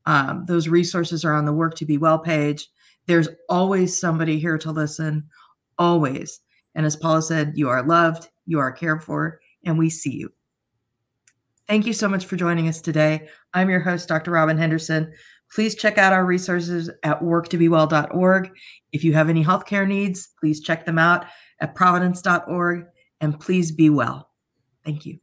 Um, 0.06 0.46
those 0.48 0.68
resources 0.68 1.24
are 1.24 1.34
on 1.34 1.46
the 1.46 1.54
Work 1.54 1.76
to 1.76 1.86
Be 1.86 1.98
Well 1.98 2.20
page. 2.20 2.68
There's 3.06 3.30
always 3.50 3.98
somebody 3.98 4.40
here 4.40 4.58
to 4.58 4.72
listen, 4.72 5.30
always. 5.78 6.40
And 6.76 6.86
as 6.86 6.96
Paula 6.96 7.22
said, 7.22 7.54
you 7.56 7.70
are 7.70 7.84
loved, 7.84 8.30
you 8.46 8.60
are 8.60 8.72
cared 8.72 9.04
for, 9.04 9.40
and 9.66 9.78
we 9.78 9.90
see 9.90 10.16
you. 10.16 10.34
Thank 11.68 11.86
you 11.86 11.94
so 11.94 12.10
much 12.10 12.26
for 12.26 12.36
joining 12.36 12.68
us 12.68 12.82
today. 12.82 13.30
I'm 13.54 13.70
your 13.70 13.80
host, 13.80 14.10
Dr. 14.10 14.32
Robin 14.32 14.58
Henderson. 14.58 15.14
Please 15.54 15.76
check 15.76 15.98
out 15.98 16.14
our 16.14 16.26
resources 16.26 16.90
at 17.04 17.22
worktobewell.org. 17.22 18.52
If 18.92 19.04
you 19.04 19.14
have 19.14 19.30
any 19.30 19.46
healthcare 19.46 19.88
needs, 19.88 20.30
please 20.40 20.60
check 20.62 20.86
them 20.86 20.98
out 20.98 21.26
at 21.60 21.76
providence.org 21.76 22.86
and 23.22 23.40
please 23.40 23.72
be 23.72 23.90
well. 23.90 24.30
Thank 24.84 25.06
you. 25.06 25.20